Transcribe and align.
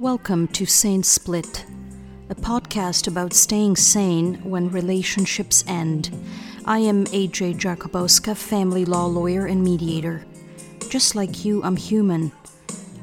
Welcome 0.00 0.48
to 0.48 0.66
Sane 0.66 1.04
Split, 1.04 1.64
a 2.28 2.34
podcast 2.34 3.06
about 3.06 3.32
staying 3.32 3.76
sane 3.76 4.42
when 4.42 4.68
relationships 4.68 5.62
end. 5.68 6.10
I 6.64 6.80
am 6.80 7.04
AJ 7.06 7.60
Jakubowska, 7.60 8.36
family 8.36 8.84
law 8.84 9.06
lawyer 9.06 9.46
and 9.46 9.62
mediator. 9.62 10.26
Just 10.88 11.14
like 11.14 11.44
you, 11.44 11.62
I'm 11.62 11.76
human. 11.76 12.32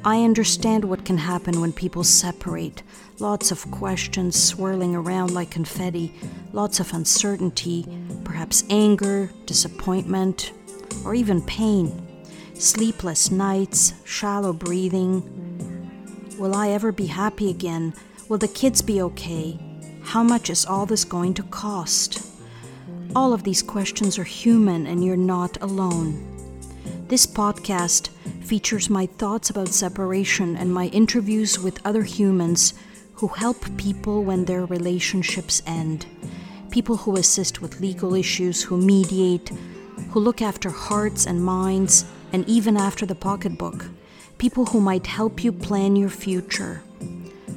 I 0.03 0.25
understand 0.25 0.83
what 0.83 1.05
can 1.05 1.17
happen 1.17 1.61
when 1.61 1.71
people 1.71 2.03
separate. 2.03 2.83
Lots 3.19 3.51
of 3.51 3.71
questions 3.71 4.35
swirling 4.35 4.93
around 4.93 5.33
like 5.33 5.49
confetti, 5.49 6.13
lots 6.51 6.81
of 6.81 6.91
uncertainty, 6.91 7.87
perhaps 8.25 8.65
anger, 8.69 9.31
disappointment, 9.45 10.51
or 11.05 11.15
even 11.15 11.41
pain. 11.43 12.05
Sleepless 12.53 13.31
nights, 13.31 13.93
shallow 14.03 14.51
breathing. 14.51 15.40
Will 16.41 16.55
I 16.55 16.69
ever 16.69 16.91
be 16.91 17.05
happy 17.05 17.51
again? 17.51 17.93
Will 18.27 18.39
the 18.39 18.47
kids 18.47 18.81
be 18.81 18.99
okay? 18.99 19.59
How 20.01 20.23
much 20.23 20.49
is 20.49 20.65
all 20.65 20.87
this 20.87 21.03
going 21.03 21.35
to 21.35 21.43
cost? 21.43 22.19
All 23.15 23.31
of 23.31 23.43
these 23.43 23.61
questions 23.61 24.17
are 24.17 24.23
human, 24.23 24.87
and 24.87 25.05
you're 25.05 25.15
not 25.15 25.61
alone. 25.61 26.17
This 27.09 27.27
podcast 27.27 28.09
features 28.43 28.89
my 28.89 29.05
thoughts 29.05 29.51
about 29.51 29.67
separation 29.67 30.57
and 30.57 30.73
my 30.73 30.87
interviews 30.87 31.59
with 31.59 31.79
other 31.85 32.01
humans 32.01 32.73
who 33.13 33.27
help 33.27 33.77
people 33.77 34.23
when 34.23 34.45
their 34.45 34.65
relationships 34.65 35.61
end. 35.67 36.07
People 36.71 36.97
who 36.97 37.17
assist 37.17 37.61
with 37.61 37.79
legal 37.81 38.15
issues, 38.15 38.63
who 38.63 38.77
mediate, 38.77 39.51
who 40.09 40.19
look 40.19 40.41
after 40.41 40.71
hearts 40.71 41.27
and 41.27 41.45
minds, 41.45 42.03
and 42.33 42.49
even 42.49 42.77
after 42.77 43.05
the 43.05 43.13
pocketbook. 43.13 43.85
People 44.37 44.65
who 44.65 44.81
might 44.81 45.07
help 45.07 45.43
you 45.43 45.51
plan 45.51 45.95
your 45.95 46.09
future. 46.09 46.81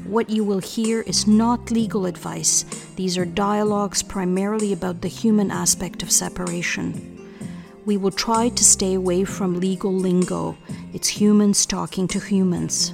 What 0.04 0.28
you 0.28 0.44
will 0.44 0.60
hear 0.60 1.00
is 1.02 1.26
not 1.26 1.70
legal 1.70 2.06
advice. 2.06 2.64
These 2.96 3.16
are 3.16 3.24
dialogues 3.24 4.02
primarily 4.02 4.72
about 4.72 5.00
the 5.00 5.08
human 5.08 5.50
aspect 5.50 6.02
of 6.02 6.10
separation. 6.10 7.10
We 7.86 7.96
will 7.96 8.10
try 8.10 8.48
to 8.50 8.64
stay 8.64 8.94
away 8.94 9.24
from 9.24 9.60
legal 9.60 9.92
lingo. 9.92 10.56
It's 10.92 11.08
humans 11.08 11.66
talking 11.66 12.06
to 12.08 12.20
humans. 12.20 12.92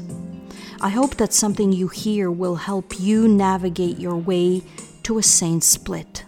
I 0.81 0.89
hope 0.89 1.17
that 1.17 1.33
something 1.33 1.73
you 1.73 1.89
hear 1.89 2.31
will 2.31 2.57
help 2.57 2.99
you 2.99 3.29
navigate 3.29 3.99
your 3.99 4.17
way 4.17 4.63
to 5.03 5.19
a 5.19 5.23
sane 5.23 5.61
split. 5.61 6.25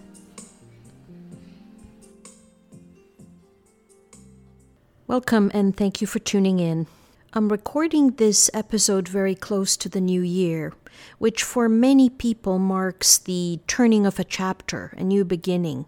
Welcome 5.06 5.50
and 5.54 5.76
thank 5.76 6.00
you 6.00 6.06
for 6.06 6.18
tuning 6.18 6.58
in. 6.58 6.86
I'm 7.34 7.48
recording 7.48 8.10
this 8.10 8.50
episode 8.52 9.08
very 9.08 9.34
close 9.34 9.74
to 9.78 9.88
the 9.88 10.02
new 10.02 10.20
year, 10.20 10.74
which 11.16 11.42
for 11.42 11.66
many 11.66 12.10
people 12.10 12.58
marks 12.58 13.16
the 13.16 13.58
turning 13.66 14.04
of 14.04 14.18
a 14.18 14.24
chapter, 14.24 14.92
a 14.98 15.02
new 15.02 15.24
beginning, 15.24 15.86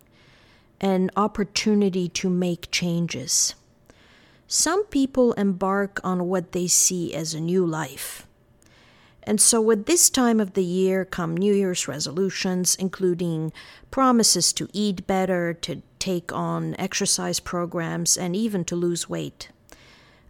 an 0.80 1.10
opportunity 1.18 2.08
to 2.08 2.30
make 2.30 2.70
changes. 2.70 3.54
Some 4.46 4.86
people 4.86 5.34
embark 5.34 6.00
on 6.02 6.28
what 6.28 6.52
they 6.52 6.66
see 6.66 7.12
as 7.12 7.34
a 7.34 7.40
new 7.40 7.66
life. 7.66 8.26
And 9.22 9.38
so, 9.38 9.60
with 9.60 9.84
this 9.84 10.08
time 10.08 10.40
of 10.40 10.54
the 10.54 10.64
year 10.64 11.04
come 11.04 11.36
New 11.36 11.52
Year's 11.52 11.86
resolutions, 11.86 12.74
including 12.74 13.52
promises 13.90 14.50
to 14.54 14.66
eat 14.72 15.06
better, 15.06 15.52
to 15.52 15.82
take 15.98 16.32
on 16.32 16.74
exercise 16.78 17.38
programs, 17.38 18.16
and 18.16 18.34
even 18.34 18.64
to 18.64 18.74
lose 18.74 19.10
weight. 19.10 19.50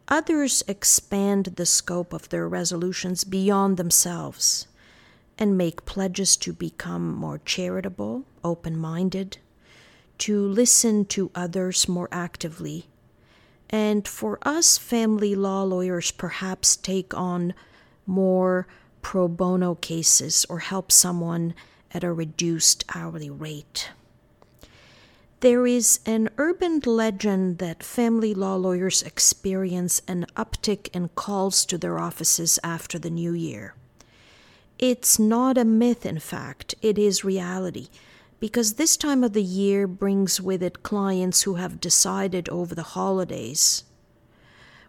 Others 0.08 0.62
expand 0.68 1.46
the 1.56 1.64
scope 1.64 2.12
of 2.12 2.28
their 2.28 2.46
resolutions 2.46 3.24
beyond 3.24 3.76
themselves 3.76 4.66
and 5.38 5.56
make 5.56 5.86
pledges 5.86 6.36
to 6.36 6.52
become 6.52 7.14
more 7.14 7.40
charitable, 7.44 8.24
open 8.44 8.76
minded, 8.76 9.38
to 10.18 10.46
listen 10.46 11.04
to 11.06 11.30
others 11.34 11.88
more 11.88 12.08
actively, 12.12 12.86
and 13.70 14.06
for 14.06 14.38
us 14.42 14.78
family 14.78 15.34
law 15.34 15.62
lawyers, 15.62 16.10
perhaps 16.10 16.76
take 16.76 17.14
on 17.14 17.54
more 18.06 18.66
pro 19.00 19.26
bono 19.26 19.74
cases 19.74 20.46
or 20.48 20.60
help 20.60 20.92
someone 20.92 21.54
at 21.92 22.04
a 22.04 22.12
reduced 22.12 22.84
hourly 22.94 23.30
rate. 23.30 23.90
There 25.44 25.66
is 25.66 26.00
an 26.06 26.30
urban 26.38 26.80
legend 26.86 27.58
that 27.58 27.82
family 27.82 28.32
law 28.32 28.54
lawyers 28.54 29.02
experience 29.02 30.00
an 30.08 30.24
uptick 30.34 30.88
in 30.94 31.10
calls 31.10 31.66
to 31.66 31.76
their 31.76 31.98
offices 31.98 32.58
after 32.64 32.98
the 32.98 33.10
new 33.10 33.34
year. 33.34 33.74
It's 34.78 35.18
not 35.18 35.58
a 35.58 35.64
myth, 35.66 36.06
in 36.06 36.18
fact, 36.18 36.74
it 36.80 36.96
is 36.96 37.26
reality, 37.26 37.88
because 38.40 38.76
this 38.76 38.96
time 38.96 39.22
of 39.22 39.34
the 39.34 39.42
year 39.42 39.86
brings 39.86 40.40
with 40.40 40.62
it 40.62 40.82
clients 40.82 41.42
who 41.42 41.56
have 41.56 41.78
decided 41.78 42.48
over 42.48 42.74
the 42.74 42.94
holidays 42.96 43.84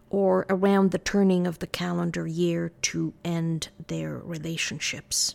or 0.08 0.46
around 0.48 0.90
the 0.90 0.98
turning 0.98 1.46
of 1.46 1.58
the 1.58 1.66
calendar 1.66 2.26
year 2.26 2.72
to 2.80 3.12
end 3.22 3.68
their 3.88 4.16
relationships. 4.16 5.34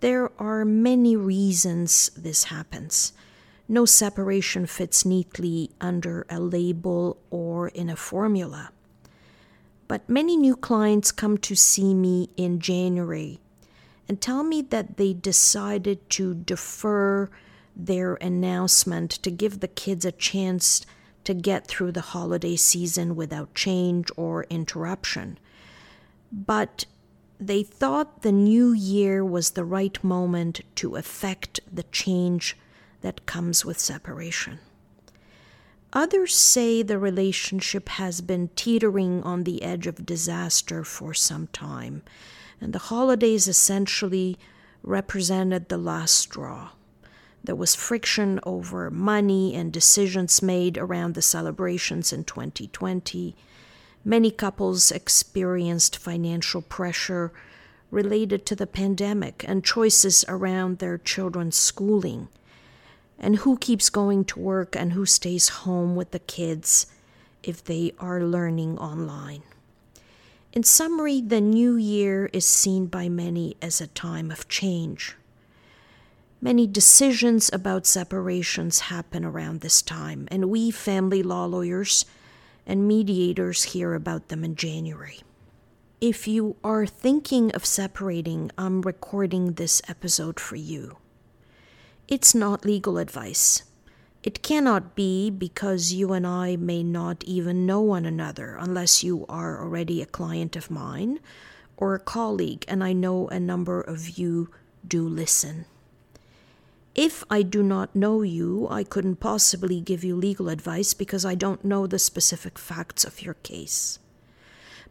There 0.00 0.30
are 0.38 0.66
many 0.66 1.16
reasons 1.16 2.10
this 2.10 2.44
happens. 2.44 3.14
No 3.68 3.84
separation 3.84 4.64
fits 4.64 5.04
neatly 5.04 5.70
under 5.78 6.24
a 6.30 6.40
label 6.40 7.18
or 7.30 7.68
in 7.68 7.90
a 7.90 7.96
formula. 7.96 8.70
But 9.86 10.08
many 10.08 10.36
new 10.36 10.56
clients 10.56 11.12
come 11.12 11.36
to 11.38 11.54
see 11.54 11.92
me 11.92 12.30
in 12.36 12.60
January 12.60 13.40
and 14.08 14.20
tell 14.20 14.42
me 14.42 14.62
that 14.62 14.96
they 14.96 15.12
decided 15.12 16.08
to 16.10 16.34
defer 16.34 17.28
their 17.76 18.14
announcement 18.14 19.10
to 19.10 19.30
give 19.30 19.60
the 19.60 19.68
kids 19.68 20.04
a 20.06 20.12
chance 20.12 20.86
to 21.24 21.34
get 21.34 21.66
through 21.66 21.92
the 21.92 22.00
holiday 22.00 22.56
season 22.56 23.14
without 23.14 23.54
change 23.54 24.10
or 24.16 24.44
interruption. 24.44 25.38
But 26.32 26.86
they 27.38 27.62
thought 27.62 28.22
the 28.22 28.32
new 28.32 28.72
year 28.72 29.22
was 29.22 29.50
the 29.50 29.64
right 29.64 30.02
moment 30.02 30.62
to 30.76 30.96
effect 30.96 31.60
the 31.70 31.84
change 31.84 32.56
that 33.00 33.26
comes 33.26 33.64
with 33.64 33.78
separation. 33.78 34.58
Others 35.92 36.36
say 36.36 36.82
the 36.82 36.98
relationship 36.98 37.88
has 37.88 38.20
been 38.20 38.50
teetering 38.54 39.22
on 39.22 39.44
the 39.44 39.62
edge 39.62 39.86
of 39.86 40.04
disaster 40.04 40.84
for 40.84 41.14
some 41.14 41.46
time, 41.48 42.02
and 42.60 42.74
the 42.74 42.78
holidays 42.90 43.48
essentially 43.48 44.36
represented 44.82 45.68
the 45.68 45.78
last 45.78 46.14
straw. 46.14 46.70
There 47.42 47.56
was 47.56 47.74
friction 47.74 48.38
over 48.42 48.90
money 48.90 49.54
and 49.54 49.72
decisions 49.72 50.42
made 50.42 50.76
around 50.76 51.14
the 51.14 51.22
celebrations 51.22 52.12
in 52.12 52.24
2020. 52.24 53.34
Many 54.04 54.30
couples 54.30 54.90
experienced 54.90 55.96
financial 55.96 56.60
pressure 56.60 57.32
related 57.90 58.44
to 58.44 58.54
the 58.54 58.66
pandemic 58.66 59.42
and 59.48 59.64
choices 59.64 60.24
around 60.28 60.78
their 60.78 60.98
children's 60.98 61.56
schooling 61.56 62.28
and 63.18 63.36
who 63.36 63.58
keeps 63.58 63.90
going 63.90 64.24
to 64.24 64.38
work 64.38 64.76
and 64.76 64.92
who 64.92 65.04
stays 65.04 65.48
home 65.48 65.96
with 65.96 66.12
the 66.12 66.18
kids 66.18 66.86
if 67.42 67.62
they 67.64 67.92
are 67.98 68.22
learning 68.22 68.78
online. 68.78 69.42
In 70.52 70.62
summary, 70.62 71.20
the 71.20 71.40
new 71.40 71.76
year 71.76 72.30
is 72.32 72.46
seen 72.46 72.86
by 72.86 73.08
many 73.08 73.56
as 73.60 73.80
a 73.80 73.86
time 73.86 74.30
of 74.30 74.48
change. 74.48 75.16
Many 76.40 76.66
decisions 76.66 77.50
about 77.52 77.86
separations 77.86 78.80
happen 78.80 79.24
around 79.24 79.60
this 79.60 79.82
time, 79.82 80.28
and 80.30 80.48
we 80.48 80.70
family 80.70 81.22
law 81.22 81.46
lawyers 81.46 82.04
and 82.66 82.86
mediators 82.86 83.64
hear 83.64 83.94
about 83.94 84.28
them 84.28 84.44
in 84.44 84.54
January. 84.54 85.20
If 86.00 86.28
you 86.28 86.56
are 86.62 86.86
thinking 86.86 87.50
of 87.52 87.66
separating, 87.66 88.52
I'm 88.56 88.82
recording 88.82 89.54
this 89.54 89.82
episode 89.88 90.38
for 90.38 90.54
you. 90.54 90.98
It's 92.08 92.34
not 92.34 92.64
legal 92.64 92.96
advice. 92.96 93.64
It 94.22 94.42
cannot 94.42 94.94
be 94.94 95.28
because 95.28 95.92
you 95.92 96.14
and 96.14 96.26
I 96.26 96.56
may 96.56 96.82
not 96.82 97.22
even 97.24 97.66
know 97.66 97.82
one 97.82 98.06
another 98.06 98.56
unless 98.58 99.04
you 99.04 99.26
are 99.28 99.62
already 99.62 100.00
a 100.00 100.06
client 100.06 100.56
of 100.56 100.70
mine 100.70 101.20
or 101.76 101.94
a 101.94 102.00
colleague, 102.00 102.64
and 102.66 102.82
I 102.82 102.94
know 102.94 103.28
a 103.28 103.38
number 103.38 103.82
of 103.82 104.16
you 104.18 104.48
do 104.86 105.06
listen. 105.06 105.66
If 106.94 107.24
I 107.28 107.42
do 107.42 107.62
not 107.62 107.94
know 107.94 108.22
you, 108.22 108.66
I 108.70 108.84
couldn't 108.84 109.20
possibly 109.20 109.78
give 109.82 110.02
you 110.02 110.16
legal 110.16 110.48
advice 110.48 110.94
because 110.94 111.26
I 111.26 111.34
don't 111.34 111.62
know 111.62 111.86
the 111.86 111.98
specific 111.98 112.58
facts 112.58 113.04
of 113.04 113.20
your 113.20 113.34
case. 113.34 113.98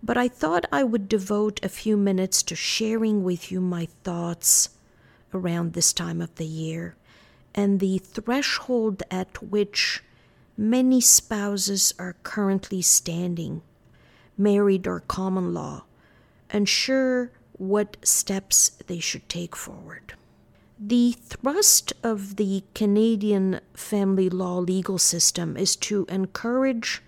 But 0.04 0.18
I 0.18 0.28
thought 0.28 0.66
I 0.72 0.84
would 0.84 1.10
devote 1.10 1.66
a 1.66 1.70
few 1.70 1.98
minutes 1.98 2.44
to 2.44 2.56
sharing 2.56 3.24
with 3.24 3.52
you 3.52 3.60
my 3.60 3.88
thoughts 4.04 4.70
around 5.34 5.74
this 5.74 5.94
time 5.94 6.22
of 6.22 6.36
the 6.36 6.46
year 6.46 6.96
and 7.58 7.80
the 7.80 7.98
threshold 7.98 9.02
at 9.10 9.42
which 9.42 10.04
many 10.56 11.02
spouses 11.02 11.94
are 12.00 12.16
currently 12.22 12.82
standing, 12.82 13.62
married 14.38 14.88
or 14.88 15.02
common 15.02 15.54
law, 15.54 15.84
unsure 16.52 17.32
what 17.54 17.98
steps 18.04 18.70
they 18.86 19.00
should 19.00 19.28
take 19.28 19.56
forward. 19.56 20.14
The 20.80 21.14
thrust 21.14 21.94
of 22.04 22.36
the 22.36 22.64
Canadian 22.76 23.62
family 23.74 24.30
law 24.30 24.60
legal 24.60 25.00
system 25.00 25.58
is 25.58 25.76
to 25.78 26.06
encourage 26.08 27.02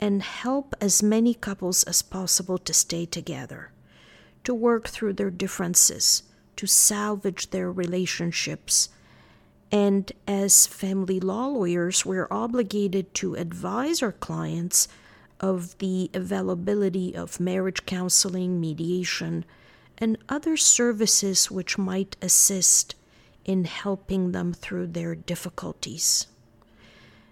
and 0.00 0.22
help 0.22 0.74
as 0.80 1.04
many 1.04 1.32
couples 1.32 1.84
as 1.84 2.02
possible 2.02 2.58
to 2.58 2.74
stay 2.74 3.06
together, 3.06 3.70
to 4.42 4.52
work 4.52 4.88
through 4.88 5.12
their 5.12 5.30
differences, 5.30 6.24
to 6.56 6.66
salvage 6.66 7.50
their 7.50 7.70
relationships. 7.70 8.88
And 9.72 10.12
as 10.28 10.66
family 10.66 11.20
law 11.20 11.46
lawyers, 11.46 12.06
we're 12.06 12.28
obligated 12.30 13.12
to 13.14 13.34
advise 13.34 14.02
our 14.02 14.12
clients 14.12 14.88
of 15.40 15.76
the 15.78 16.10
availability 16.14 17.14
of 17.14 17.40
marriage 17.40 17.84
counseling, 17.84 18.60
mediation, 18.60 19.44
and 19.98 20.18
other 20.28 20.56
services 20.56 21.50
which 21.50 21.78
might 21.78 22.16
assist 22.22 22.94
in 23.44 23.64
helping 23.64 24.32
them 24.32 24.52
through 24.52 24.88
their 24.88 25.14
difficulties. 25.14 26.26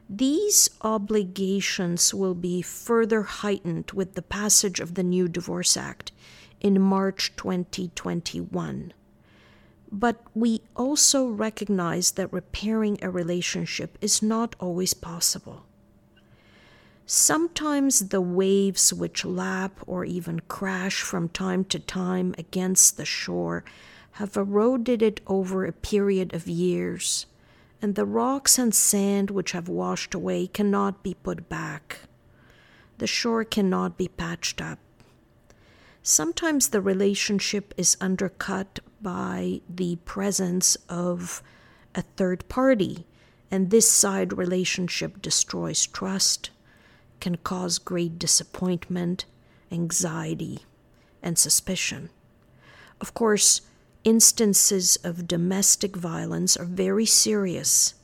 These 0.09 0.71
obligations 0.83 2.13
will 2.13 2.35
be 2.35 2.63
further 2.63 3.23
heightened 3.23 3.93
with 3.93 4.15
the 4.15 4.23
passage 4.23 4.81
of 4.81 4.95
the 4.95 5.03
new 5.03 5.29
Divorce 5.29 5.77
Act 5.77 6.13
in 6.61 6.81
March 6.81 7.35
2021. 7.37 8.93
But 9.91 10.23
we 10.35 10.63
also 10.75 11.27
recognize 11.27 12.13
that 12.13 12.33
repairing 12.33 12.99
a 13.03 13.11
relationship 13.11 13.97
is 14.01 14.23
not 14.23 14.57
always 14.59 14.95
possible. 14.95 15.67
Sometimes 17.07 18.09
the 18.09 18.21
waves 18.21 18.93
which 18.93 19.25
lap 19.25 19.79
or 19.87 20.05
even 20.05 20.41
crash 20.41 21.03
from 21.03 21.29
time 21.29 21.65
to 21.67 21.79
time 21.79 22.35
against 22.39 22.97
the 22.97 23.05
shore 23.05 23.63
have 24.13 24.37
eroded 24.37 25.03
it 25.03 25.21
over 25.27 25.67
a 25.67 25.73
period 25.73 26.33
of 26.33 26.49
years, 26.49 27.27
and 27.83 27.95
the 27.95 28.07
rocks 28.07 28.59
and 28.59 28.75
sand 28.75 29.31
which 29.31 29.53
have 29.53 29.69
washed 29.69 30.15
away 30.15 30.47
cannot 30.47 31.03
be 31.03 31.15
put 31.15 31.49
back. 31.49 31.99
The 32.99 33.07
shore 33.07 33.45
cannot 33.45 33.99
be 33.99 34.09
patched 34.09 34.63
up. 34.63 34.79
Sometimes 36.03 36.69
the 36.69 36.81
relationship 36.81 37.75
is 37.77 37.97
undercut 38.01 38.79
by 39.05 39.61
the 39.69 39.95
presence 40.05 40.77
of 40.89 41.45
a 41.95 42.03
third 42.03 42.49
party, 42.49 43.06
and 43.53 43.71
this 43.71 43.89
side 43.89 44.37
relationship 44.37 45.23
destroys 45.23 45.87
trust 45.87 46.51
can 47.21 47.37
cause 47.37 47.79
great 47.79 48.19
disappointment, 48.19 49.27
anxiety, 49.71 50.65
and 51.23 51.39
suspicion. 51.39 52.11
Of 53.01 53.15
course, 53.15 53.61
instances 54.03 54.97
of 55.05 55.29
domestic 55.29 55.95
violence 55.97 56.57
are 56.57 56.65
very 56.65 57.07
serious 57.07 57.95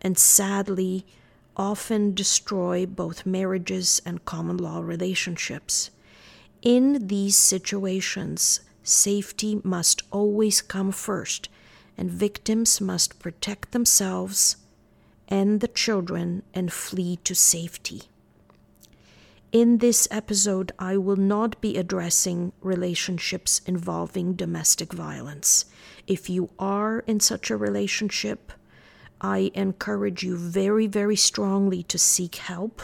and 0.00 0.16
sadly 0.16 1.04
often 1.56 2.14
destroy 2.14 2.86
both 2.86 3.26
marriages 3.26 4.00
and 4.06 4.24
common 4.24 4.56
law 4.56 4.80
relationships. 4.80 5.90
In 6.62 7.08
these 7.08 7.36
situations, 7.36 8.60
safety 8.82 9.60
must 9.62 10.02
always 10.10 10.60
come 10.60 10.92
first, 10.92 11.48
and 11.96 12.10
victims 12.10 12.80
must 12.80 13.18
protect 13.18 13.72
themselves 13.72 14.56
and 15.28 15.60
the 15.60 15.68
children 15.68 16.42
and 16.52 16.72
flee 16.72 17.16
to 17.24 17.34
safety. 17.34 18.02
In 19.52 19.78
this 19.78 20.08
episode, 20.10 20.72
I 20.78 20.96
will 20.96 21.16
not 21.16 21.60
be 21.60 21.76
addressing 21.76 22.52
relationships 22.62 23.60
involving 23.66 24.32
domestic 24.32 24.94
violence. 24.94 25.66
If 26.06 26.30
you 26.30 26.50
are 26.58 27.00
in 27.00 27.20
such 27.20 27.50
a 27.50 27.56
relationship, 27.56 28.52
I 29.20 29.50
encourage 29.54 30.22
you 30.22 30.36
very, 30.36 30.86
very 30.86 31.16
strongly 31.16 31.82
to 31.84 31.98
seek 31.98 32.36
help 32.36 32.82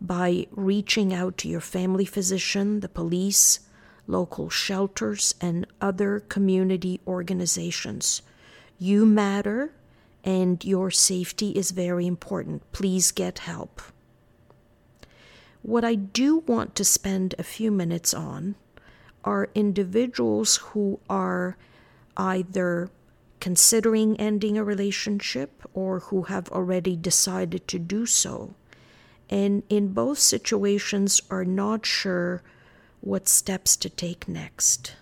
by 0.00 0.46
reaching 0.50 1.12
out 1.12 1.38
to 1.38 1.48
your 1.48 1.60
family 1.60 2.04
physician, 2.04 2.80
the 2.80 2.88
police, 2.88 3.60
local 4.08 4.50
shelters, 4.50 5.34
and 5.40 5.66
other 5.80 6.20
community 6.28 7.00
organizations. 7.06 8.22
You 8.78 9.06
matter, 9.06 9.72
and 10.24 10.64
your 10.64 10.90
safety 10.90 11.50
is 11.50 11.70
very 11.70 12.06
important. 12.06 12.72
Please 12.72 13.12
get 13.12 13.40
help. 13.40 13.80
What 15.62 15.84
I 15.84 15.94
do 15.94 16.38
want 16.38 16.74
to 16.76 16.84
spend 16.84 17.34
a 17.38 17.42
few 17.42 17.70
minutes 17.70 18.14
on 18.14 18.56
are 19.24 19.50
individuals 19.54 20.56
who 20.56 20.98
are 21.08 21.56
either 22.16 22.90
considering 23.40 24.18
ending 24.18 24.56
a 24.56 24.64
relationship 24.64 25.62
or 25.74 26.00
who 26.00 26.22
have 26.22 26.48
already 26.48 26.96
decided 26.96 27.68
to 27.68 27.78
do 27.78 28.06
so, 28.06 28.54
and 29.28 29.62
in 29.68 29.92
both 29.92 30.18
situations 30.18 31.20
are 31.30 31.44
not 31.44 31.84
sure 31.84 32.42
what 33.00 33.28
steps 33.28 33.76
to 33.76 33.88
take 33.88 34.28
next. 34.28 34.94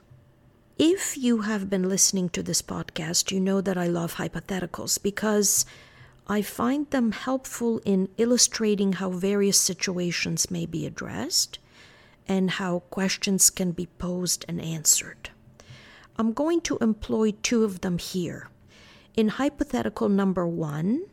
If 0.79 1.17
you 1.17 1.43
have 1.43 1.71
been 1.71 1.89
listening 1.89 2.29
to 2.31 2.43
this 2.43 2.61
podcast, 2.61 3.33
you 3.33 3.41
know 3.41 3.61
that 3.61 3.79
I 3.79 3.87
love 3.87 4.17
hypotheticals 4.17 5.03
because 5.03 5.65
I 6.27 6.43
find 6.43 6.91
them 6.91 7.13
helpful 7.13 7.81
in 7.85 8.09
illustrating 8.19 8.95
how 8.95 9.11
various 9.11 9.59
situations 9.59 10.51
may 10.51 10.67
be 10.67 10.85
addressed 10.85 11.59
and 12.29 12.51
how 12.51 12.81
questions 12.91 13.49
can 13.49 13.73
be 13.73 13.87
posed 13.99 14.45
and 14.49 14.61
answered. 14.61 15.31
I'm 16.19 16.33
going 16.33 16.61
to 16.63 16.79
employ 16.81 17.33
two 17.43 17.65
of 17.65 17.81
them 17.81 17.99
here. 17.99 18.49
In 19.17 19.29
hypothetical 19.29 20.09
number 20.09 20.47
one, 20.47 21.07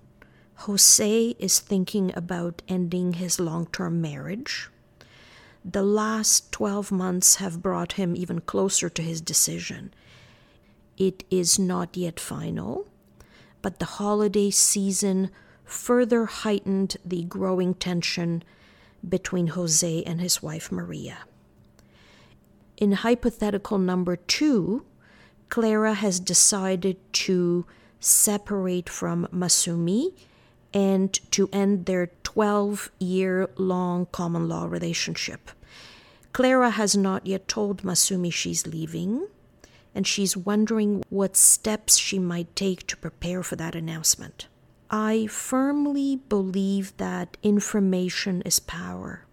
Jose 0.56 1.36
is 1.40 1.60
thinking 1.60 2.12
about 2.16 2.62
ending 2.68 3.14
his 3.14 3.40
long 3.40 3.68
term 3.68 4.02
marriage. 4.02 4.70
The 5.66 5.84
last 5.84 6.52
12 6.52 6.92
months 6.92 7.36
have 7.36 7.62
brought 7.62 7.94
him 7.94 8.16
even 8.16 8.42
closer 8.42 8.90
to 8.90 9.02
his 9.02 9.22
decision. 9.22 9.94
It 10.98 11.24
is 11.32 11.58
not 11.58 11.96
yet 11.96 12.20
final, 12.20 12.88
but 13.62 13.80
the 13.80 13.86
holiday 13.86 14.50
season 14.50 15.32
further 15.64 16.26
heightened 16.26 16.98
the 17.06 17.24
growing 17.24 17.74
tension 17.74 18.44
between 19.08 19.48
Jose 19.48 20.04
and 20.04 20.20
his 20.20 20.44
wife 20.44 20.72
Maria. 20.72 21.20
In 22.78 22.92
hypothetical 22.92 23.78
number 23.78 24.18
two, 24.18 24.86
Clara 25.50 25.94
has 25.94 26.20
decided 26.20 26.98
to 27.14 27.66
separate 28.00 28.90
from 28.90 29.28
Masumi 29.32 30.14
and 30.74 31.14
to 31.32 31.50
end 31.54 31.86
their 31.86 32.08
12 32.34 32.90
year 33.00 33.48
long 33.58 34.08
common 34.08 34.50
law 34.50 34.66
relationship. 34.66 35.52
Clara 36.32 36.72
has 36.72 36.98
not 36.98 37.28
yet 37.28 37.48
told 37.48 37.84
Masumi 37.84 38.34
she's 38.34 38.66
leaving, 38.66 39.28
and 39.94 40.08
she's 40.08 40.36
wondering 40.36 41.04
what 41.10 41.38
steps 41.38 41.96
she 41.96 42.18
might 42.18 42.56
take 42.56 42.88
to 42.88 42.98
prepare 42.98 43.44
for 43.44 43.56
that 43.58 43.76
announcement. 43.76 44.48
I 44.90 45.28
firmly 45.28 46.22
believe 46.28 46.98
that 46.98 47.38
information 47.44 48.42
is 48.42 48.60
power 48.60 49.26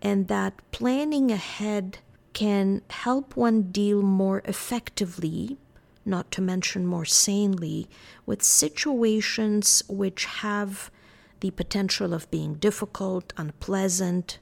and 0.00 0.28
that 0.28 0.54
planning 0.70 1.32
ahead 1.32 1.98
can 2.32 2.82
help 2.90 3.36
one 3.36 3.62
deal 3.72 4.02
more 4.02 4.40
effectively, 4.44 5.58
not 6.04 6.30
to 6.30 6.40
mention 6.40 6.86
more 6.86 7.04
sanely, 7.04 7.88
with 8.24 8.40
situations 8.44 9.82
which 9.88 10.26
have 10.26 10.92
the 11.40 11.50
potential 11.50 12.14
of 12.14 12.30
being 12.30 12.54
difficult, 12.54 13.32
unpleasant, 13.36 14.38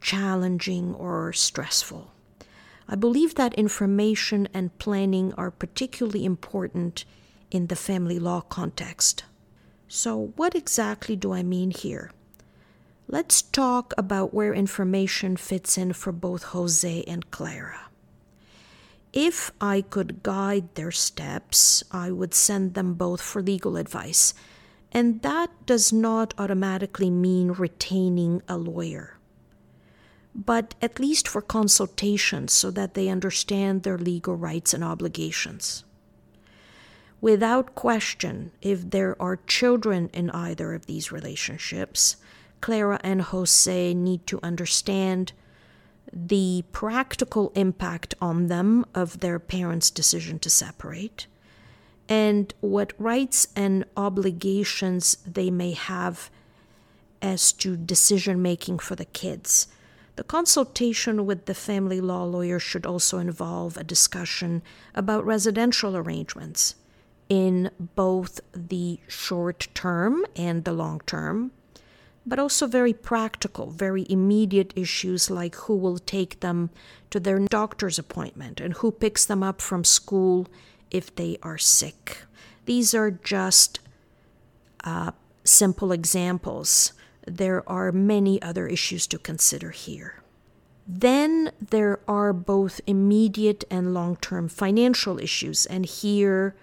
challenging, 0.00 0.94
or 0.94 1.32
stressful. 1.32 2.12
I 2.88 2.96
believe 2.96 3.36
that 3.36 3.54
information 3.54 4.48
and 4.52 4.76
planning 4.78 5.32
are 5.34 5.50
particularly 5.50 6.24
important 6.24 7.04
in 7.50 7.66
the 7.66 7.76
family 7.76 8.18
law 8.18 8.40
context. 8.40 9.24
So, 9.86 10.32
what 10.36 10.54
exactly 10.54 11.16
do 11.16 11.32
I 11.32 11.42
mean 11.42 11.70
here? 11.70 12.10
Let's 13.08 13.42
talk 13.42 13.92
about 13.98 14.32
where 14.32 14.54
information 14.54 15.36
fits 15.36 15.76
in 15.76 15.92
for 15.94 16.12
both 16.12 16.44
Jose 16.54 17.02
and 17.08 17.28
Clara. 17.32 17.90
If 19.12 19.50
I 19.60 19.80
could 19.80 20.22
guide 20.22 20.72
their 20.76 20.92
steps, 20.92 21.82
I 21.90 22.12
would 22.12 22.34
send 22.34 22.74
them 22.74 22.94
both 22.94 23.20
for 23.20 23.42
legal 23.42 23.76
advice. 23.76 24.32
And 24.92 25.22
that 25.22 25.50
does 25.66 25.92
not 25.92 26.34
automatically 26.38 27.10
mean 27.10 27.52
retaining 27.52 28.42
a 28.48 28.56
lawyer 28.56 29.20
but 30.34 30.74
at 30.80 31.00
least 31.00 31.26
for 31.26 31.42
consultations 31.42 32.52
so 32.52 32.70
that 32.70 32.94
they 32.94 33.08
understand 33.08 33.82
their 33.82 33.98
legal 33.98 34.36
rights 34.36 34.72
and 34.72 34.84
obligations. 34.84 35.84
Without 37.20 37.74
question, 37.74 38.52
if 38.62 38.90
there 38.90 39.20
are 39.20 39.40
children 39.46 40.08
in 40.12 40.30
either 40.30 40.72
of 40.72 40.86
these 40.86 41.12
relationships, 41.12 42.16
Clara 42.60 43.00
and 43.02 43.22
Jose 43.22 43.94
need 43.94 44.26
to 44.26 44.40
understand 44.42 45.32
the 46.12 46.64
practical 46.72 47.52
impact 47.54 48.14
on 48.20 48.46
them 48.46 48.86
of 48.94 49.20
their 49.20 49.38
parents' 49.38 49.90
decision 49.90 50.38
to 50.38 50.50
separate, 50.50 51.26
and 52.10 52.52
what 52.60 52.92
rights 52.98 53.46
and 53.54 53.84
obligations 53.96 55.16
they 55.24 55.48
may 55.48 55.70
have 55.70 56.28
as 57.22 57.52
to 57.52 57.76
decision 57.76 58.42
making 58.42 58.80
for 58.80 58.96
the 58.96 59.04
kids. 59.04 59.68
The 60.16 60.24
consultation 60.24 61.24
with 61.24 61.46
the 61.46 61.54
family 61.54 62.00
law 62.00 62.24
lawyer 62.24 62.58
should 62.58 62.84
also 62.84 63.18
involve 63.18 63.76
a 63.76 63.84
discussion 63.84 64.62
about 64.94 65.24
residential 65.24 65.96
arrangements 65.96 66.74
in 67.28 67.70
both 67.78 68.40
the 68.52 68.98
short 69.06 69.68
term 69.72 70.26
and 70.34 70.64
the 70.64 70.72
long 70.72 71.00
term, 71.06 71.52
but 72.26 72.40
also 72.40 72.66
very 72.66 72.92
practical, 72.92 73.70
very 73.70 74.04
immediate 74.10 74.72
issues 74.74 75.30
like 75.30 75.54
who 75.54 75.76
will 75.76 75.98
take 75.98 76.40
them 76.40 76.70
to 77.10 77.20
their 77.20 77.38
doctor's 77.38 77.98
appointment 77.98 78.60
and 78.60 78.74
who 78.74 78.90
picks 78.90 79.24
them 79.24 79.44
up 79.44 79.62
from 79.62 79.84
school 79.84 80.48
if 80.90 81.14
they 81.14 81.38
are 81.42 81.58
sick. 81.58 82.24
These 82.66 82.94
are 82.94 83.10
just 83.10 83.80
uh, 84.84 85.12
simple 85.44 85.92
examples. 85.92 86.92
There 87.26 87.68
are 87.68 87.92
many 87.92 88.40
other 88.42 88.66
issues 88.66 89.06
to 89.08 89.18
consider 89.18 89.70
here. 89.70 90.22
Then 90.86 91.52
there 91.60 92.00
are 92.08 92.32
both 92.32 92.80
immediate 92.86 93.64
and 93.70 93.94
long 93.94 94.16
term 94.16 94.48
financial 94.48 95.20
issues, 95.20 95.66
and 95.66 95.86
here 95.86 96.56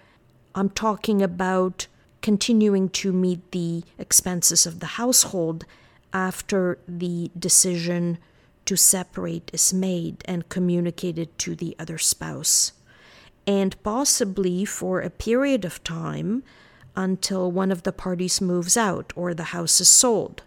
I'm 0.54 0.70
talking 0.70 1.22
about 1.22 1.86
continuing 2.20 2.88
to 2.90 3.12
meet 3.12 3.52
the 3.52 3.84
expenses 3.98 4.66
of 4.66 4.80
the 4.80 4.98
household 5.00 5.64
after 6.12 6.78
the 6.86 7.30
decision 7.38 8.18
to 8.64 8.76
separate 8.76 9.50
is 9.54 9.72
made 9.72 10.22
and 10.26 10.48
communicated 10.48 11.38
to 11.38 11.54
the 11.54 11.74
other 11.78 11.96
spouse. 11.96 12.72
And 13.46 13.80
possibly 13.82 14.64
for 14.64 15.00
a 15.00 15.10
period 15.10 15.64
of 15.64 15.82
time 15.84 16.42
until 16.94 17.50
one 17.50 17.70
of 17.70 17.84
the 17.84 17.92
parties 17.92 18.40
moves 18.40 18.76
out 18.76 19.12
or 19.14 19.32
the 19.32 19.54
house 19.54 19.80
is 19.80 19.88
sold. 19.88 20.42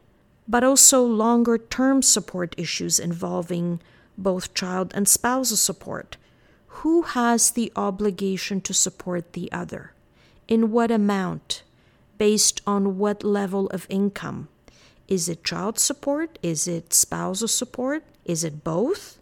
But 0.47 0.63
also 0.63 1.01
longer 1.03 1.57
term 1.57 2.01
support 2.01 2.53
issues 2.57 2.99
involving 2.99 3.79
both 4.17 4.53
child 4.53 4.91
and 4.93 5.07
spousal 5.07 5.57
support. 5.57 6.17
Who 6.81 7.03
has 7.03 7.51
the 7.51 7.71
obligation 7.75 8.61
to 8.61 8.73
support 8.73 9.33
the 9.33 9.51
other? 9.51 9.93
In 10.47 10.71
what 10.71 10.91
amount? 10.91 11.63
Based 12.17 12.61
on 12.67 12.97
what 12.97 13.23
level 13.23 13.67
of 13.67 13.87
income? 13.89 14.47
Is 15.07 15.27
it 15.27 15.43
child 15.43 15.79
support? 15.79 16.37
Is 16.43 16.67
it 16.67 16.93
spousal 16.93 17.47
support? 17.47 18.03
Is 18.25 18.43
it 18.43 18.63
both? 18.63 19.17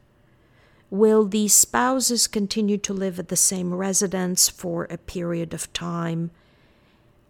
Will 0.92 1.26
the 1.26 1.48
spouses 1.48 2.26
continue 2.26 2.78
to 2.80 2.94
live 2.94 3.20
at 3.20 3.28
the 3.28 3.36
same 3.36 3.76
residence 3.76 4.50
for 4.50 4.86
a 4.86 4.98
period 4.98 5.54
of 5.54 5.72
time 5.72 6.32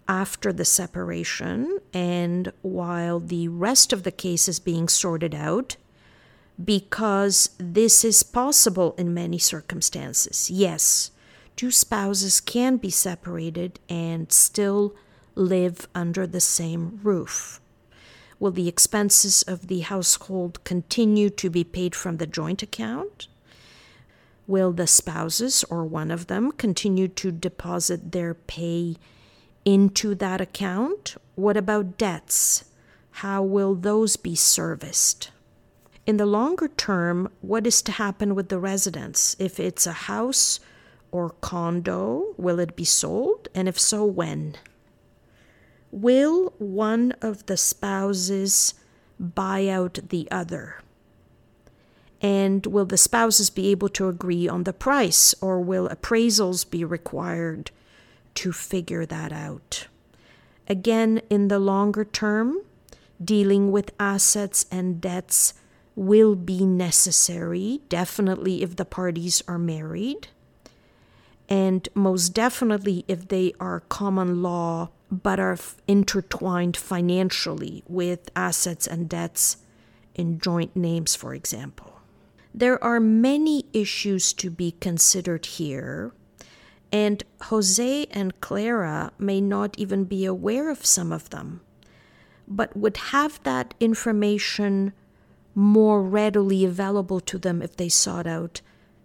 after 0.07 0.53
the 0.53 0.63
separation 0.63 1.79
and 1.93 2.53
while 2.61 3.19
the 3.19 3.49
rest 3.49 3.91
of 3.91 4.03
the 4.03 4.11
case 4.11 4.47
is 4.47 4.61
being 4.61 4.87
sorted 4.87 5.35
out? 5.35 5.75
Because 6.63 7.49
this 7.57 8.05
is 8.05 8.23
possible 8.23 8.95
in 8.97 9.13
many 9.13 9.37
circumstances. 9.37 10.49
Yes, 10.49 11.11
two 11.57 11.71
spouses 11.71 12.39
can 12.39 12.77
be 12.77 12.89
separated 12.89 13.77
and 13.89 14.31
still 14.31 14.95
live 15.35 15.85
under 15.93 16.25
the 16.25 16.41
same 16.41 17.01
roof. 17.03 17.59
Will 18.39 18.51
the 18.51 18.69
expenses 18.69 19.41
of 19.43 19.67
the 19.67 19.81
household 19.81 20.63
continue 20.63 21.29
to 21.31 21.49
be 21.49 21.65
paid 21.65 21.93
from 21.93 22.17
the 22.17 22.27
joint 22.27 22.63
account? 22.63 23.27
Will 24.49 24.71
the 24.71 24.87
spouses 24.87 25.63
or 25.69 25.85
one 25.85 26.09
of 26.09 26.25
them 26.25 26.51
continue 26.51 27.07
to 27.07 27.31
deposit 27.31 28.13
their 28.13 28.33
pay 28.33 28.95
into 29.63 30.15
that 30.15 30.41
account? 30.41 31.17
What 31.35 31.55
about 31.55 31.99
debts? 31.99 32.65
How 33.21 33.43
will 33.43 33.75
those 33.75 34.15
be 34.17 34.33
serviced? 34.33 35.29
In 36.07 36.17
the 36.17 36.25
longer 36.25 36.67
term, 36.67 37.29
what 37.41 37.67
is 37.67 37.83
to 37.83 37.91
happen 37.91 38.33
with 38.33 38.49
the 38.49 38.57
residence? 38.57 39.35
If 39.37 39.59
it's 39.59 39.85
a 39.85 40.09
house 40.09 40.59
or 41.11 41.29
condo? 41.41 42.33
Will 42.35 42.59
it 42.59 42.75
be 42.75 42.85
sold? 42.85 43.49
And 43.53 43.67
if 43.67 43.79
so, 43.79 44.03
when? 44.03 44.57
Will 45.91 46.55
one 46.57 47.11
of 47.21 47.45
the 47.45 47.55
spouses 47.55 48.73
buy 49.19 49.67
out 49.67 49.99
the 50.09 50.27
other? 50.31 50.81
And 52.21 52.65
will 52.65 52.85
the 52.85 52.97
spouses 52.97 53.49
be 53.49 53.69
able 53.69 53.89
to 53.89 54.09
agree 54.09 54.47
on 54.47 54.63
the 54.63 54.73
price, 54.73 55.33
or 55.41 55.61
will 55.61 55.87
appraisals 55.87 56.69
be 56.69 56.83
required 56.83 57.71
to 58.35 58.51
figure 58.51 59.05
that 59.05 59.31
out? 59.31 59.87
Again, 60.67 61.21
in 61.29 61.47
the 61.47 61.59
longer 61.59 62.03
term, 62.03 62.61
dealing 63.23 63.71
with 63.71 63.93
assets 63.99 64.65
and 64.71 64.99
debts 64.99 65.53
will 65.95 66.35
be 66.35 66.65
necessary, 66.65 67.81
definitely 67.89 68.63
if 68.63 68.75
the 68.75 68.85
parties 68.85 69.41
are 69.47 69.57
married 69.57 70.27
and 71.49 71.89
most 71.95 72.29
definitely 72.29 73.03
if 73.07 73.27
they 73.27 73.53
are 73.59 73.81
common 73.89 74.43
law 74.43 74.89
but 75.11 75.39
are 75.39 75.57
intertwined 75.87 76.77
financially 76.77 77.83
with 77.87 78.29
assets 78.35 78.85
and 78.85 79.09
debts 79.09 79.57
in 80.13 80.39
joint 80.39 80.75
names, 80.75 81.15
for 81.15 81.33
example. 81.33 81.98
There 82.53 82.83
are 82.83 82.99
many 82.99 83.65
issues 83.73 84.33
to 84.33 84.49
be 84.49 84.71
considered 84.71 85.45
here, 85.45 86.13
and 86.91 87.23
Jose 87.43 88.05
and 88.11 88.39
Clara 88.41 89.11
may 89.19 89.39
not 89.39 89.77
even 89.77 90.05
be 90.05 90.25
aware 90.25 90.69
of 90.69 90.85
some 90.85 91.11
of 91.11 91.29
them, 91.29 91.61
but 92.47 92.75
would 92.75 92.97
have 92.97 93.41
that 93.43 93.73
information 93.79 94.93
more 95.53 96.01
readily 96.01 96.65
available 96.65 97.19
to 97.19 97.37
them 97.37 97.61
if 97.61 97.75
they 97.77 97.89
sought 97.89 98.25
out 98.25 98.61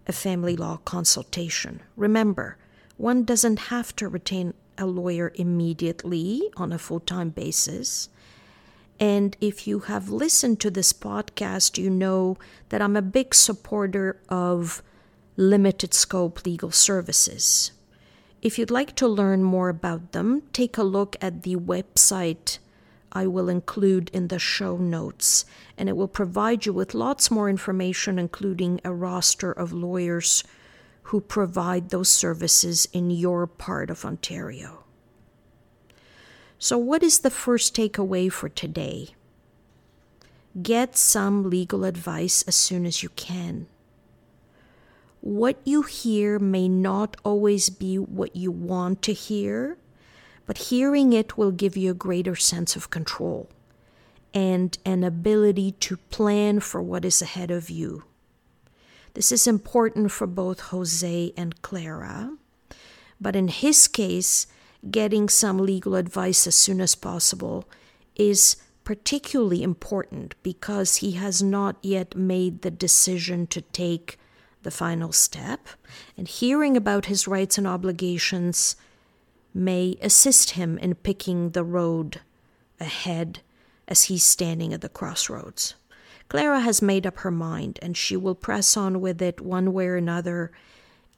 a 0.07 0.13
family 0.13 0.55
law 0.55 0.77
consultation. 0.77 1.81
Remember, 1.95 2.57
one 2.97 3.23
doesn't 3.23 3.59
have 3.59 3.95
to 3.97 4.07
retain 4.07 4.53
a 4.77 4.85
lawyer 4.85 5.31
immediately 5.35 6.49
on 6.57 6.71
a 6.71 6.79
full 6.79 6.99
time 6.99 7.29
basis. 7.29 8.09
And 8.99 9.35
if 9.41 9.67
you 9.67 9.79
have 9.79 10.09
listened 10.09 10.59
to 10.61 10.71
this 10.71 10.93
podcast, 10.93 11.77
you 11.77 11.89
know 11.89 12.37
that 12.69 12.81
I'm 12.81 12.95
a 12.95 13.01
big 13.01 13.35
supporter 13.35 14.21
of 14.29 14.81
limited 15.35 15.93
scope 15.93 16.45
legal 16.45 16.71
services. 16.71 17.71
If 18.41 18.57
you'd 18.57 18.71
like 18.71 18.95
to 18.95 19.07
learn 19.07 19.43
more 19.43 19.69
about 19.69 20.11
them, 20.11 20.43
take 20.53 20.77
a 20.77 20.83
look 20.83 21.17
at 21.19 21.43
the 21.43 21.55
website 21.55 22.59
I 23.11 23.27
will 23.27 23.47
include 23.47 24.09
in 24.13 24.27
the 24.27 24.39
show 24.39 24.75
notes, 24.75 25.45
and 25.77 25.87
it 25.87 25.95
will 25.95 26.09
provide 26.09 26.65
you 26.65 26.73
with 26.73 26.93
lots 26.93 27.31
more 27.31 27.49
information, 27.49 28.19
including 28.19 28.81
a 28.83 28.93
roster 28.93 29.53
of 29.53 29.71
lawyers 29.71 30.43
who 31.03 31.21
provide 31.21 31.89
those 31.89 32.09
services 32.09 32.87
in 32.91 33.09
your 33.09 33.47
part 33.47 33.89
of 33.89 34.03
Ontario. 34.03 34.84
So, 36.57 36.77
what 36.77 37.03
is 37.03 37.19
the 37.19 37.29
first 37.29 37.75
takeaway 37.75 38.31
for 38.31 38.49
today? 38.49 39.09
Get 40.61 40.95
some 40.95 41.49
legal 41.49 41.83
advice 41.83 42.43
as 42.43 42.55
soon 42.55 42.85
as 42.85 43.03
you 43.03 43.09
can. 43.09 43.67
What 45.19 45.57
you 45.65 45.81
hear 45.81 46.39
may 46.39 46.69
not 46.69 47.17
always 47.23 47.69
be 47.69 47.97
what 47.97 48.35
you 48.35 48.51
want 48.51 49.01
to 49.03 49.13
hear, 49.13 49.77
but 50.45 50.69
hearing 50.69 51.13
it 51.13 51.37
will 51.37 51.51
give 51.51 51.75
you 51.75 51.91
a 51.91 51.95
greater 51.95 52.35
sense 52.35 52.75
of 52.75 52.89
control 52.89 53.49
and 54.33 54.77
an 54.85 55.03
ability 55.03 55.71
to 55.71 55.97
plan 56.09 56.59
for 56.59 56.81
what 56.81 57.03
is 57.03 57.21
ahead 57.21 57.51
of 57.51 57.69
you. 57.69 58.03
This 59.13 59.31
is 59.31 59.47
important 59.47 60.11
for 60.11 60.27
both 60.27 60.59
Jose 60.59 61.33
and 61.35 61.61
Clara, 61.61 62.37
but 63.19 63.35
in 63.35 63.47
his 63.47 63.87
case, 63.87 64.45
getting 64.89 65.29
some 65.29 65.57
legal 65.57 65.95
advice 65.95 66.47
as 66.47 66.55
soon 66.55 66.81
as 66.81 66.95
possible 66.95 67.65
is 68.15 68.57
particularly 68.83 69.63
important 69.63 70.35
because 70.43 70.97
he 70.97 71.13
has 71.13 71.41
not 71.41 71.77
yet 71.81 72.15
made 72.15 72.61
the 72.61 72.71
decision 72.71 73.47
to 73.47 73.61
take 73.61 74.17
the 74.61 74.71
final 74.71 75.11
step, 75.11 75.67
and 76.17 76.27
hearing 76.27 76.75
about 76.75 77.05
his 77.05 77.27
rights 77.27 77.57
and 77.57 77.67
obligations 77.67 78.75
may 79.53 79.95
assist 80.01 80.51
him 80.51 80.77
in 80.79 80.95
picking 80.95 81.51
the 81.51 81.63
road 81.63 82.21
ahead 82.79 83.39
as 83.87 84.05
he's 84.05 84.23
standing 84.23 84.73
at 84.73 84.81
the 84.81 84.89
crossroads. 84.89 85.75
Clara 86.27 86.59
has 86.59 86.81
made 86.81 87.05
up 87.05 87.19
her 87.19 87.31
mind 87.31 87.77
and 87.81 87.95
she 87.95 88.17
will 88.17 88.35
press 88.35 88.75
on 88.75 88.99
with 88.99 89.21
it 89.21 89.39
one 89.39 89.71
way 89.71 89.87
or 89.87 89.95
another, 89.95 90.51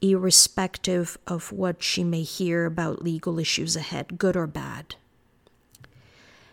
irrespective 0.00 1.18
of 1.26 1.52
what 1.52 1.82
she 1.82 2.04
may 2.04 2.22
hear 2.22 2.66
about 2.66 3.02
legal 3.02 3.38
issues 3.38 3.76
ahead, 3.76 4.18
good 4.18 4.36
or 4.36 4.46
bad. 4.46 4.94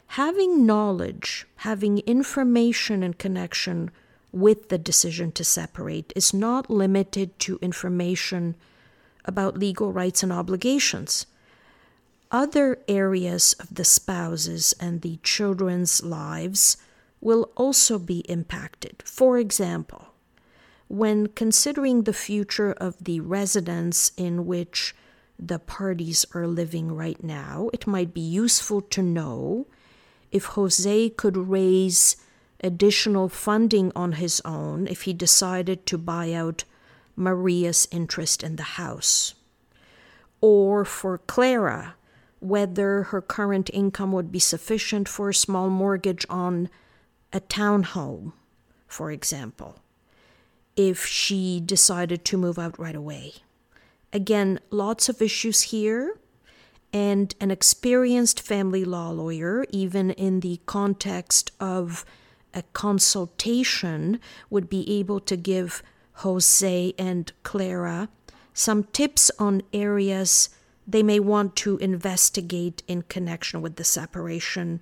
Having 0.08 0.66
knowledge, 0.66 1.46
having 1.58 2.00
information 2.00 3.04
in 3.04 3.16
connection 3.16 3.92
with 4.32 4.70
the 4.70 4.78
decision 4.78 5.32
to 5.32 5.44
separate 5.44 6.12
is 6.16 6.34
not 6.34 6.70
limited 6.70 7.38
to 7.40 7.60
information 7.62 8.56
about 9.26 9.58
legal 9.58 9.92
rights 9.92 10.24
and 10.24 10.32
obligations. 10.32 11.26
Other 12.32 12.80
areas 12.88 13.54
of 13.60 13.74
the 13.76 13.86
spouses 13.86 14.74
and 14.80 15.02
the 15.02 15.20
children's 15.24 16.04
lives 16.04 16.78
will 17.22 17.52
also 17.56 17.98
be 17.98 18.20
impacted. 18.30 19.02
For 19.06 19.38
example, 19.38 20.15
when 20.96 21.28
considering 21.28 22.04
the 22.04 22.14
future 22.14 22.72
of 22.72 22.96
the 23.04 23.20
residence 23.20 24.14
in 24.16 24.46
which 24.46 24.96
the 25.38 25.60
parties 25.60 26.26
are 26.34 26.48
living 26.48 26.96
right 26.96 27.22
now, 27.22 27.70
it 27.74 27.86
might 27.86 28.14
be 28.14 28.22
useful 28.22 28.80
to 28.80 29.02
know 29.02 29.68
if 30.32 30.46
Jose 30.56 31.10
could 31.10 31.36
raise 31.36 32.16
additional 32.62 33.28
funding 33.28 33.92
on 33.94 34.14
his 34.14 34.42
own 34.46 34.88
if 34.88 35.02
he 35.02 35.12
decided 35.12 35.86
to 35.86 35.98
buy 35.98 36.32
out 36.32 36.64
Maria's 37.18 37.88
interest 37.92 38.42
in 38.42 38.56
the 38.56 38.80
house. 38.80 39.34
Or 40.40 40.86
for 40.86 41.18
Clara, 41.18 41.96
whether 42.40 43.04
her 43.04 43.22
current 43.22 43.70
income 43.74 44.14
would 44.14 44.32
be 44.32 44.40
sufficient 44.40 45.10
for 45.10 45.30
a 45.30 45.34
small 45.34 45.70
mortgage 45.70 46.26
on 46.30 46.70
a 47.34 47.42
townhome, 47.42 48.32
for 48.88 49.12
example, 49.12 49.80
if 50.76 51.06
she 51.06 51.60
decided 51.60 52.26
to 52.26 52.38
move 52.38 52.60
out 52.60 52.78
right 52.78 52.96
away. 52.96 53.34
Again, 54.12 54.60
lots 54.70 55.10
of 55.10 55.22
issues 55.22 55.64
here, 55.64 56.18
and 56.94 57.36
an 57.42 57.52
experienced 57.52 58.40
family 58.40 58.86
law 58.86 59.10
lawyer, 59.10 59.66
even 59.70 60.12
in 60.12 60.40
the 60.40 60.62
context 60.66 61.52
of 61.60 62.06
a 62.54 62.64
consultation, 62.74 64.20
would 64.50 64.70
be 64.70 64.90
able 65.00 65.20
to 65.20 65.36
give 65.36 65.84
Jose 66.20 66.94
and 66.98 67.32
Clara 67.44 68.08
some 68.54 68.86
tips 68.86 69.30
on 69.38 69.62
areas 69.74 70.50
they 70.88 71.04
may 71.04 71.20
want 71.20 71.56
to 71.58 71.78
investigate 71.78 72.84
in 72.88 73.02
connection 73.02 73.62
with 73.62 73.76
the 73.76 73.84
separation 73.84 74.82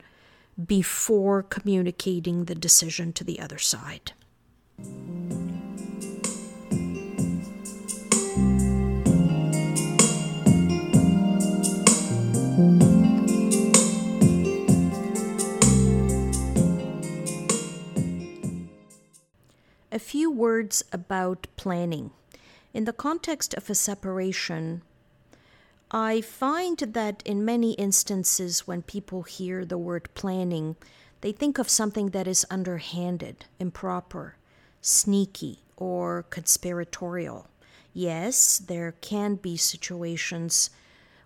before 0.63 1.41
communicating 1.41 2.45
the 2.45 2.55
decision 2.55 3.13
to 3.13 3.23
the 3.23 3.39
other 3.39 3.57
side. 3.57 4.12
A 19.93 20.00
few 20.00 20.31
words 20.31 20.83
about 20.91 21.45
planning. 21.55 22.09
In 22.73 22.85
the 22.85 22.93
context 22.93 23.53
of 23.53 23.69
a 23.69 23.75
separation, 23.75 24.81
I 25.91 26.19
find 26.19 26.79
that 26.79 27.21
in 27.25 27.45
many 27.45 27.73
instances, 27.73 28.65
when 28.65 28.81
people 28.81 29.21
hear 29.21 29.63
the 29.63 29.77
word 29.77 30.09
planning, 30.15 30.77
they 31.21 31.31
think 31.31 31.59
of 31.59 31.69
something 31.69 32.09
that 32.09 32.27
is 32.27 32.43
underhanded, 32.50 33.45
improper, 33.59 34.38
sneaky, 34.81 35.59
or 35.77 36.23
conspiratorial. 36.23 37.47
Yes, 37.93 38.57
there 38.57 38.93
can 38.93 39.35
be 39.35 39.57
situations 39.57 40.71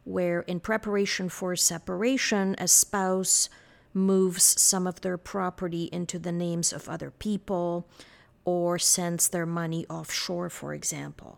where, 0.04 0.42
in 0.42 0.60
preparation 0.60 1.30
for 1.30 1.56
separation, 1.56 2.54
a 2.58 2.68
spouse 2.68 3.48
moves 3.94 4.44
some 4.44 4.86
of 4.86 5.00
their 5.00 5.18
property 5.18 5.86
into 5.94 6.20
the 6.20 6.34
names 6.34 6.74
of 6.74 6.90
other 6.90 7.12
people 7.12 7.88
or 8.48 8.80
sends 8.80 9.28
their 9.28 9.46
money 9.46 9.86
offshore, 9.90 10.50
for 10.50 10.74
example. 10.74 11.38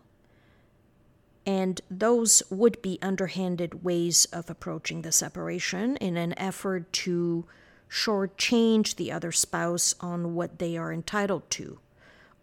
And 1.44 1.80
those 1.90 2.40
would 2.50 2.80
be 2.82 3.00
underhanded 3.02 3.82
ways 3.82 4.26
of 4.26 4.48
approaching 4.48 5.02
the 5.02 5.10
separation 5.10 5.96
in 5.96 6.16
an 6.16 6.38
effort 6.38 6.92
to 6.92 7.46
shortchange 7.90 8.94
the 8.94 9.10
other 9.10 9.32
spouse 9.32 9.92
on 9.98 10.36
what 10.36 10.60
they 10.60 10.76
are 10.76 10.92
entitled 10.92 11.50
to 11.50 11.80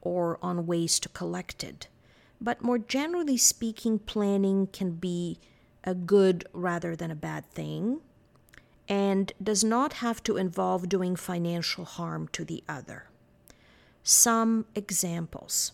or 0.02 0.38
on 0.42 0.68
ways 0.68 1.00
to 1.00 1.08
collect 1.10 1.64
it. 1.64 1.88
But 2.42 2.62
more 2.62 2.78
generally 2.78 3.38
speaking, 3.38 4.00
planning 4.00 4.68
can 4.68 4.92
be 4.92 5.40
a 5.86 5.96
good 5.96 6.46
rather 6.52 6.94
than 6.94 7.10
a 7.10 7.16
bad 7.16 7.50
thing 7.52 8.02
and 8.90 9.32
does 9.42 9.64
not 9.64 9.94
have 9.94 10.22
to 10.24 10.36
involve 10.36 10.90
doing 10.90 11.16
financial 11.16 11.86
harm 11.86 12.28
to 12.34 12.44
the 12.44 12.66
other. 12.68 13.08
Some 14.10 14.68
examples. 14.74 15.74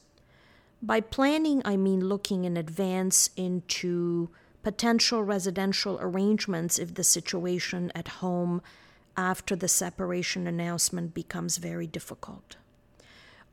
By 0.82 1.02
planning, 1.02 1.62
I 1.64 1.78
mean 1.78 2.10
looking 2.10 2.46
in 2.46 2.58
advance 2.58 3.30
into 3.38 4.32
potential 4.64 5.22
residential 5.22 6.00
arrangements 6.02 6.80
if 6.80 6.96
the 6.96 7.04
situation 7.04 7.92
at 7.94 8.08
home 8.24 8.64
after 9.16 9.56
the 9.56 9.68
separation 9.68 10.48
announcement 10.48 11.14
becomes 11.14 11.58
very 11.58 11.86
difficult. 11.86 12.56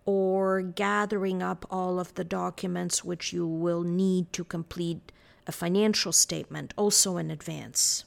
Or 0.07 0.63
gathering 0.63 1.43
up 1.43 1.67
all 1.71 2.01
of 2.01 2.15
the 2.15 2.25
documents 2.25 3.05
which 3.05 3.35
you 3.35 3.47
will 3.47 3.83
need 3.83 4.33
to 4.33 4.45
complete 4.45 5.13
a 5.47 5.53
financial 5.53 6.11
statement, 6.11 6.73
also 6.79 7.19
in 7.19 7.31
advance. 7.31 8.07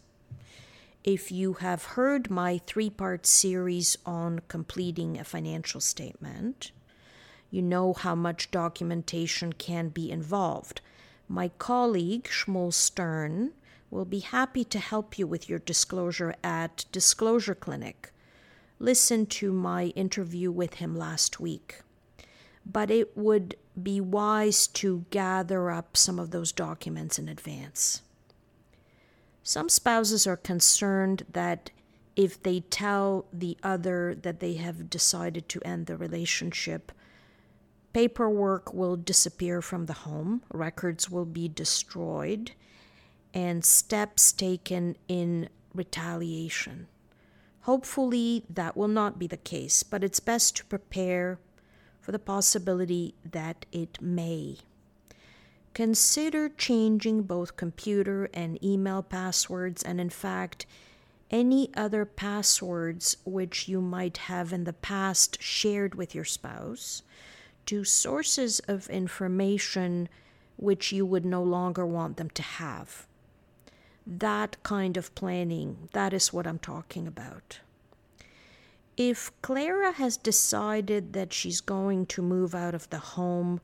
If 1.04 1.34
you 1.34 1.54
have 1.56 1.84
heard 1.84 2.30
my 2.30 2.62
three 2.66 2.90
part 2.90 3.26
series 3.26 3.98
on 4.06 4.40
completing 4.48 5.20
a 5.20 5.26
financial 5.26 5.82
statement, 5.82 6.72
you 7.52 7.62
know 7.62 7.92
how 7.92 8.16
much 8.16 8.52
documentation 8.52 9.52
can 9.52 9.90
be 9.90 10.10
involved. 10.10 10.80
My 11.28 11.50
colleague, 11.58 12.24
Shmuel 12.24 12.74
Stern, 12.74 13.52
will 13.92 14.06
be 14.06 14.20
happy 14.20 14.64
to 14.64 14.80
help 14.80 15.20
you 15.20 15.28
with 15.28 15.50
your 15.50 15.60
disclosure 15.60 16.36
at 16.42 16.86
Disclosure 16.94 17.56
Clinic. 17.56 18.14
Listen 18.80 19.26
to 19.26 19.52
my 19.52 19.88
interview 19.88 20.52
with 20.52 20.76
him 20.76 20.96
last 20.96 21.38
week. 21.38 21.82
But 22.66 22.90
it 22.90 23.18
would 23.18 23.56
be 23.82 24.00
wise 24.00 24.68
to 24.68 25.04
gather 25.10 25.70
up 25.70 25.98
some 25.98 26.18
of 26.18 26.32
those 26.32 26.54
documents 26.54 27.20
in 27.20 27.28
advance. 27.28 28.04
Some 29.44 29.68
spouses 29.68 30.26
are 30.26 30.38
concerned 30.38 31.26
that 31.34 31.70
if 32.16 32.42
they 32.42 32.62
tell 32.62 33.26
the 33.34 33.58
other 33.62 34.16
that 34.16 34.40
they 34.40 34.54
have 34.54 34.90
decided 34.90 35.50
to 35.50 35.62
end 35.68 35.86
the 35.86 35.98
relationship, 35.98 36.94
paperwork 37.92 38.74
will 38.74 38.96
disappear 38.96 39.62
from 39.62 39.86
the 39.86 39.94
home, 39.94 40.44
records 40.52 41.10
will 41.10 41.26
be 41.26 41.50
destroyed, 41.50 42.52
and 43.34 43.66
steps 43.66 44.32
taken 44.32 44.96
in 45.08 45.50
retaliation. 45.74 46.88
Hopefully, 47.62 48.46
that 48.50 48.78
will 48.78 48.88
not 48.88 49.20
be 49.20 49.28
the 49.28 49.38
case, 49.38 49.84
but 49.84 50.04
it's 50.04 50.20
best 50.20 50.56
to 50.58 50.66
prepare 50.66 51.40
for 52.00 52.12
the 52.12 52.20
possibility 52.20 53.16
that 53.30 53.66
it 53.72 54.02
may. 54.02 54.58
Consider 55.74 56.50
changing 56.50 57.24
both 57.24 57.58
computer 57.58 58.30
and 58.34 58.64
email 58.64 59.02
passwords, 59.02 59.82
and 59.82 60.00
in 60.00 60.10
fact, 60.10 60.68
any 61.32 61.72
other 61.76 62.06
passwords 62.06 63.18
which 63.26 63.68
you 63.68 63.82
might 63.82 64.18
have 64.18 64.54
in 64.54 64.66
the 64.66 64.74
past 64.74 65.42
shared 65.42 65.96
with 65.96 66.14
your 66.14 66.26
spouse 66.26 67.02
to 67.66 67.84
sources 67.84 68.60
of 68.68 68.88
information 68.90 70.08
which 70.58 70.92
you 70.92 71.06
would 71.06 71.26
no 71.26 71.42
longer 71.42 71.86
want 71.86 72.18
them 72.18 72.30
to 72.30 72.44
have. 72.44 73.08
That 74.06 74.62
kind 74.62 74.96
of 74.96 75.16
planning, 75.16 75.90
that 75.94 76.14
is 76.14 76.32
what 76.32 76.46
I'm 76.46 76.60
talking 76.60 77.08
about. 77.08 77.60
If 78.96 79.32
Clara 79.42 79.94
has 79.94 80.18
decided 80.18 81.14
that 81.14 81.34
she's 81.34 81.62
going 81.62 82.06
to 82.08 82.22
move 82.22 82.54
out 82.54 82.76
of 82.76 82.90
the 82.92 83.00
home 83.00 83.60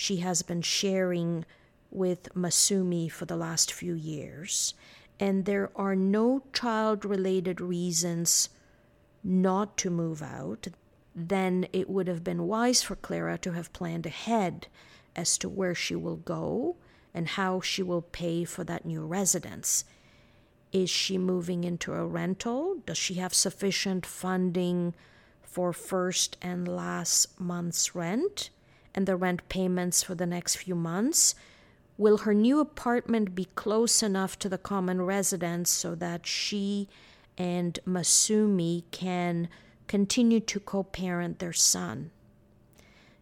she 0.00 0.18
has 0.18 0.42
been 0.42 0.62
sharing 0.62 1.44
with 1.90 2.32
Masumi 2.32 3.10
for 3.10 3.24
the 3.24 3.36
last 3.36 3.72
few 3.72 3.94
years, 3.94 4.72
and 5.18 5.44
there 5.44 5.72
are 5.74 5.96
no 5.96 6.40
child 6.52 7.04
related 7.04 7.60
reasons 7.60 8.48
not 9.24 9.76
to 9.76 9.90
move 9.90 10.22
out, 10.22 10.68
then 11.16 11.66
it 11.72 11.90
would 11.90 12.06
have 12.06 12.22
been 12.22 12.46
wise 12.46 12.80
for 12.80 12.94
Clara 12.94 13.36
to 13.38 13.50
have 13.54 13.72
planned 13.72 14.06
ahead 14.06 14.68
as 15.16 15.36
to 15.36 15.48
where 15.48 15.74
she 15.74 15.96
will 15.96 16.18
go 16.18 16.76
and 17.12 17.30
how 17.30 17.60
she 17.60 17.82
will 17.82 18.02
pay 18.02 18.44
for 18.44 18.62
that 18.62 18.86
new 18.86 19.04
residence. 19.04 19.84
Is 20.70 20.88
she 20.88 21.18
moving 21.18 21.64
into 21.64 21.92
a 21.92 22.06
rental? 22.06 22.76
Does 22.86 22.98
she 22.98 23.14
have 23.14 23.34
sufficient 23.34 24.06
funding 24.06 24.94
for 25.42 25.72
first 25.72 26.36
and 26.40 26.68
last 26.68 27.40
month's 27.40 27.96
rent 27.96 28.50
and 28.98 29.06
the 29.06 29.16
rent 29.16 29.48
payments 29.48 30.02
for 30.02 30.14
the 30.14 30.26
next 30.26 30.56
few 30.56 30.74
months? 30.74 31.34
Will 31.96 32.18
her 32.18 32.34
new 32.34 32.60
apartment 32.60 33.34
be 33.34 33.46
close 33.54 34.02
enough 34.02 34.38
to 34.40 34.48
the 34.48 34.58
common 34.58 35.02
residence 35.02 35.70
so 35.70 35.94
that 35.94 36.26
she 36.26 36.88
and 37.38 37.78
Masumi 37.86 38.82
can 38.90 39.48
continue 39.86 40.40
to 40.40 40.60
co 40.60 40.82
parent 40.82 41.38
their 41.38 41.52
son. 41.52 42.10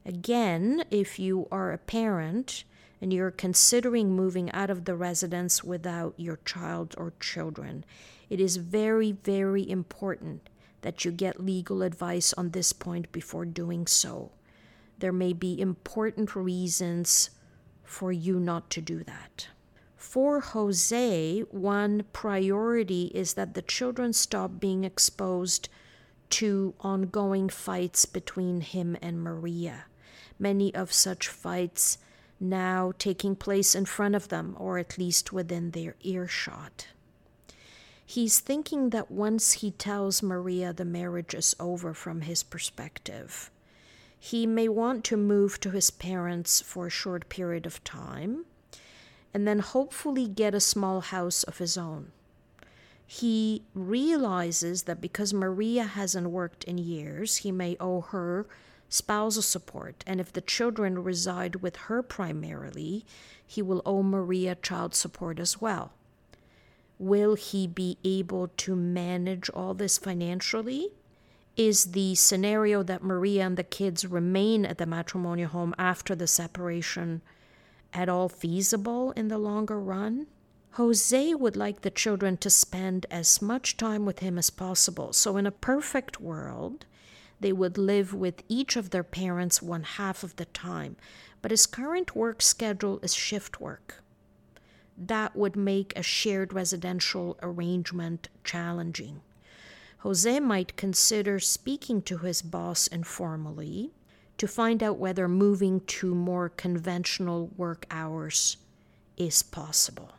Again, 0.04 0.84
if 0.90 1.18
you 1.18 1.46
are 1.52 1.72
a 1.72 1.78
parent 1.78 2.64
and 3.00 3.12
you're 3.12 3.30
considering 3.30 4.16
moving 4.16 4.50
out 4.52 4.70
of 4.70 4.84
the 4.84 4.94
residence 4.94 5.62
without 5.62 6.14
your 6.16 6.38
child 6.44 6.94
or 6.96 7.12
children, 7.20 7.84
it 8.30 8.40
is 8.40 8.56
very, 8.56 9.12
very 9.12 9.68
important 9.68 10.48
that 10.80 11.04
you 11.04 11.10
get 11.10 11.44
legal 11.44 11.82
advice 11.82 12.32
on 12.34 12.50
this 12.50 12.72
point 12.72 13.10
before 13.12 13.44
doing 13.44 13.86
so. 13.86 14.30
There 14.98 15.12
may 15.12 15.32
be 15.32 15.60
important 15.60 16.34
reasons 16.34 17.30
for 17.82 18.12
you 18.12 18.40
not 18.40 18.70
to 18.70 18.80
do 18.80 19.04
that. 19.04 19.48
For 19.96 20.40
Jose, 20.40 21.40
one 21.50 22.04
priority 22.12 23.06
is 23.14 23.34
that 23.34 23.54
the 23.54 23.62
children 23.62 24.12
stop 24.12 24.58
being 24.60 24.84
exposed 24.84 25.68
to 26.30 26.74
ongoing 26.80 27.48
fights 27.48 28.06
between 28.06 28.60
him 28.60 28.96
and 29.02 29.20
Maria. 29.22 29.84
Many 30.38 30.74
of 30.74 30.92
such 30.92 31.28
fights 31.28 31.98
now 32.38 32.92
taking 32.98 33.36
place 33.36 33.74
in 33.74 33.84
front 33.84 34.14
of 34.14 34.28
them, 34.28 34.54
or 34.58 34.78
at 34.78 34.98
least 34.98 35.32
within 35.32 35.70
their 35.70 35.96
earshot. 36.02 36.88
He's 38.04 38.40
thinking 38.40 38.90
that 38.90 39.10
once 39.10 39.52
he 39.52 39.70
tells 39.70 40.22
Maria 40.22 40.72
the 40.72 40.84
marriage 40.84 41.34
is 41.34 41.56
over 41.58 41.92
from 41.92 42.20
his 42.20 42.42
perspective, 42.42 43.50
he 44.30 44.44
may 44.44 44.68
want 44.68 45.04
to 45.04 45.16
move 45.16 45.60
to 45.60 45.70
his 45.70 45.88
parents 45.88 46.60
for 46.60 46.88
a 46.88 46.90
short 46.90 47.28
period 47.28 47.64
of 47.64 47.84
time 47.84 48.44
and 49.32 49.46
then 49.46 49.60
hopefully 49.60 50.26
get 50.26 50.52
a 50.52 50.58
small 50.58 51.00
house 51.00 51.44
of 51.44 51.58
his 51.58 51.78
own. 51.78 52.10
He 53.06 53.62
realizes 53.72 54.82
that 54.82 55.00
because 55.00 55.32
Maria 55.32 55.84
hasn't 55.84 56.30
worked 56.30 56.64
in 56.64 56.76
years, 56.76 57.36
he 57.38 57.52
may 57.52 57.76
owe 57.78 58.00
her 58.00 58.48
spousal 58.88 59.42
support, 59.42 60.02
and 60.08 60.20
if 60.20 60.32
the 60.32 60.40
children 60.40 61.04
reside 61.04 61.56
with 61.56 61.76
her 61.86 62.02
primarily, 62.02 63.04
he 63.46 63.62
will 63.62 63.80
owe 63.86 64.02
Maria 64.02 64.56
child 64.56 64.96
support 64.96 65.38
as 65.38 65.60
well. 65.60 65.92
Will 66.98 67.36
he 67.36 67.68
be 67.68 67.96
able 68.02 68.48
to 68.56 68.74
manage 68.74 69.48
all 69.50 69.72
this 69.72 69.98
financially? 69.98 70.90
Is 71.56 71.92
the 71.92 72.14
scenario 72.14 72.82
that 72.82 73.02
Maria 73.02 73.46
and 73.46 73.56
the 73.56 73.64
kids 73.64 74.04
remain 74.04 74.66
at 74.66 74.76
the 74.76 74.84
matrimonial 74.84 75.48
home 75.48 75.74
after 75.78 76.14
the 76.14 76.26
separation 76.26 77.22
at 77.94 78.10
all 78.10 78.28
feasible 78.28 79.12
in 79.12 79.28
the 79.28 79.38
longer 79.38 79.80
run? 79.80 80.26
Jose 80.72 81.32
would 81.32 81.56
like 81.56 81.80
the 81.80 81.90
children 81.90 82.36
to 82.36 82.50
spend 82.50 83.06
as 83.10 83.40
much 83.40 83.78
time 83.78 84.04
with 84.04 84.18
him 84.18 84.36
as 84.36 84.50
possible. 84.50 85.14
So, 85.14 85.38
in 85.38 85.46
a 85.46 85.50
perfect 85.50 86.20
world, 86.20 86.84
they 87.40 87.54
would 87.54 87.78
live 87.78 88.12
with 88.12 88.42
each 88.50 88.76
of 88.76 88.90
their 88.90 89.02
parents 89.02 89.62
one 89.62 89.84
half 89.84 90.22
of 90.22 90.36
the 90.36 90.44
time. 90.44 90.96
But 91.40 91.52
his 91.52 91.64
current 91.64 92.14
work 92.14 92.42
schedule 92.42 93.00
is 93.02 93.14
shift 93.14 93.62
work. 93.62 94.02
That 94.98 95.34
would 95.34 95.56
make 95.56 95.94
a 95.96 96.02
shared 96.02 96.52
residential 96.52 97.38
arrangement 97.40 98.28
challenging. 98.44 99.22
Jose 100.06 100.38
might 100.38 100.76
consider 100.76 101.40
speaking 101.40 102.00
to 102.00 102.18
his 102.18 102.40
boss 102.40 102.86
informally 102.86 103.90
to 104.38 104.46
find 104.46 104.80
out 104.80 104.98
whether 104.98 105.26
moving 105.26 105.80
to 105.80 106.14
more 106.14 106.48
conventional 106.48 107.50
work 107.56 107.86
hours 107.90 108.56
is 109.16 109.42
possible. 109.42 110.12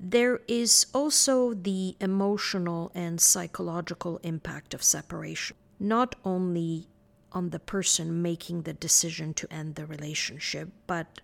There 0.00 0.40
is 0.48 0.86
also 0.92 1.54
the 1.54 1.94
emotional 2.00 2.90
and 2.92 3.20
psychological 3.20 4.18
impact 4.24 4.74
of 4.74 4.82
separation, 4.82 5.56
not 5.78 6.16
only 6.24 6.88
on 7.30 7.50
the 7.50 7.60
person 7.60 8.20
making 8.20 8.62
the 8.62 8.72
decision 8.72 9.32
to 9.34 9.52
end 9.52 9.76
the 9.76 9.86
relationship, 9.86 10.70
but 10.88 11.20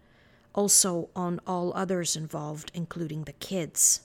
also 0.55 1.09
on 1.16 1.40
all 1.45 1.73
others 1.75 2.14
involved, 2.14 2.71
including 2.73 3.25
the 3.25 3.33
kids. 3.33 4.03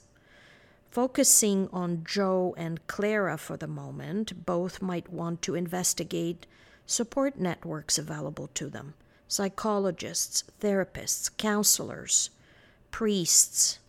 Focusing 0.91 1.69
on 1.71 2.03
Joe 2.03 2.53
and 2.57 2.85
Clara 2.87 3.37
for 3.37 3.55
the 3.55 3.67
moment, 3.67 4.45
both 4.45 4.81
might 4.81 5.09
want 5.09 5.41
to 5.43 5.55
investigate 5.55 6.45
support 6.85 7.39
networks 7.39 7.97
available 7.97 8.49
to 8.55 8.69
them 8.69 8.93
psychologists, 9.25 10.43
therapists, 10.59 11.31
counselors, 11.37 12.29
priests, 12.91 13.79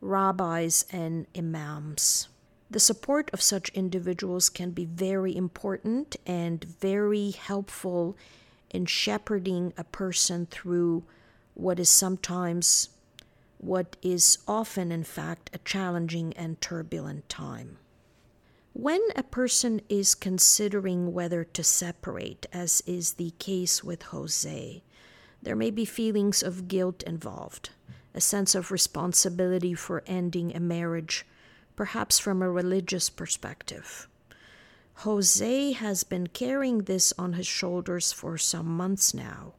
rabbis, 0.00 0.84
and 0.92 1.26
imams. 1.36 2.28
The 2.70 2.78
support 2.78 3.28
of 3.32 3.42
such 3.42 3.70
individuals 3.70 4.48
can 4.48 4.70
be 4.70 4.84
very 4.84 5.34
important 5.36 6.14
and 6.24 6.62
very 6.62 7.32
helpful 7.32 8.16
in 8.70 8.86
shepherding 8.86 9.72
a 9.76 9.82
person 9.82 10.46
through 10.46 11.02
what 11.54 11.80
is 11.80 11.88
sometimes, 11.88 12.90
what 13.62 13.96
is 14.02 14.38
often, 14.48 14.90
in 14.90 15.04
fact, 15.04 15.48
a 15.52 15.58
challenging 15.58 16.32
and 16.34 16.60
turbulent 16.60 17.28
time. 17.28 17.78
When 18.72 19.00
a 19.14 19.22
person 19.22 19.80
is 19.88 20.16
considering 20.16 21.12
whether 21.12 21.44
to 21.44 21.62
separate, 21.62 22.46
as 22.52 22.82
is 22.86 23.14
the 23.14 23.30
case 23.38 23.84
with 23.84 24.02
Jose, 24.02 24.82
there 25.40 25.54
may 25.54 25.70
be 25.70 25.84
feelings 25.84 26.42
of 26.42 26.66
guilt 26.66 27.04
involved, 27.04 27.70
a 28.14 28.20
sense 28.20 28.56
of 28.56 28.72
responsibility 28.72 29.74
for 29.74 30.02
ending 30.06 30.56
a 30.56 30.60
marriage, 30.60 31.24
perhaps 31.76 32.18
from 32.18 32.42
a 32.42 32.50
religious 32.50 33.10
perspective. 33.10 34.08
Jose 34.96 35.72
has 35.72 36.02
been 36.02 36.26
carrying 36.26 36.78
this 36.78 37.12
on 37.16 37.34
his 37.34 37.46
shoulders 37.46 38.12
for 38.12 38.36
some 38.36 38.66
months 38.66 39.14
now, 39.14 39.54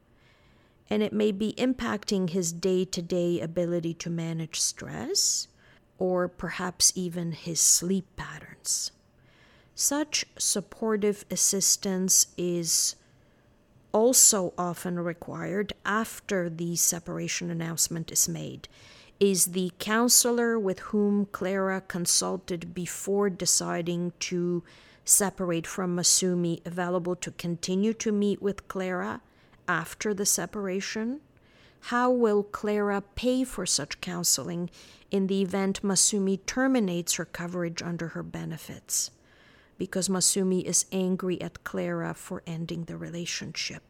and 0.90 1.02
it 1.02 1.12
may 1.12 1.32
be 1.32 1.54
impacting 1.54 2.30
his 2.30 2.52
day 2.52 2.84
to 2.84 3.02
day 3.02 3.40
ability 3.40 3.94
to 3.94 4.10
manage 4.10 4.60
stress 4.60 5.48
or 5.98 6.28
perhaps 6.28 6.92
even 6.94 7.32
his 7.32 7.60
sleep 7.60 8.06
patterns. 8.16 8.90
Such 9.74 10.24
supportive 10.38 11.24
assistance 11.30 12.28
is 12.36 12.96
also 13.92 14.52
often 14.58 14.98
required 14.98 15.72
after 15.84 16.50
the 16.50 16.76
separation 16.76 17.50
announcement 17.50 18.10
is 18.12 18.28
made. 18.28 18.68
Is 19.20 19.46
the 19.46 19.72
counselor 19.78 20.58
with 20.58 20.80
whom 20.80 21.26
Clara 21.26 21.80
consulted 21.80 22.74
before 22.74 23.30
deciding 23.30 24.12
to 24.20 24.64
separate 25.04 25.66
from 25.66 25.96
Masumi 25.96 26.64
available 26.66 27.14
to 27.16 27.30
continue 27.30 27.94
to 27.94 28.10
meet 28.10 28.42
with 28.42 28.66
Clara 28.68 29.20
after 29.68 30.14
the 30.14 30.26
separation? 30.26 31.20
How 31.88 32.10
will 32.10 32.42
Clara 32.42 33.02
pay 33.14 33.44
for 33.44 33.66
such 33.66 34.00
counseling 34.00 34.70
in 35.10 35.26
the 35.26 35.42
event 35.42 35.82
Masumi 35.82 36.44
terminates 36.46 37.14
her 37.14 37.24
coverage 37.24 37.82
under 37.82 38.08
her 38.08 38.22
benefits? 38.22 39.10
because 39.78 40.08
Masumi 40.08 40.62
is 40.62 40.86
angry 40.92 41.40
at 41.40 41.64
Clara 41.64 42.14
for 42.14 42.42
ending 42.46 42.84
the 42.84 42.96
relationship. 42.96 43.82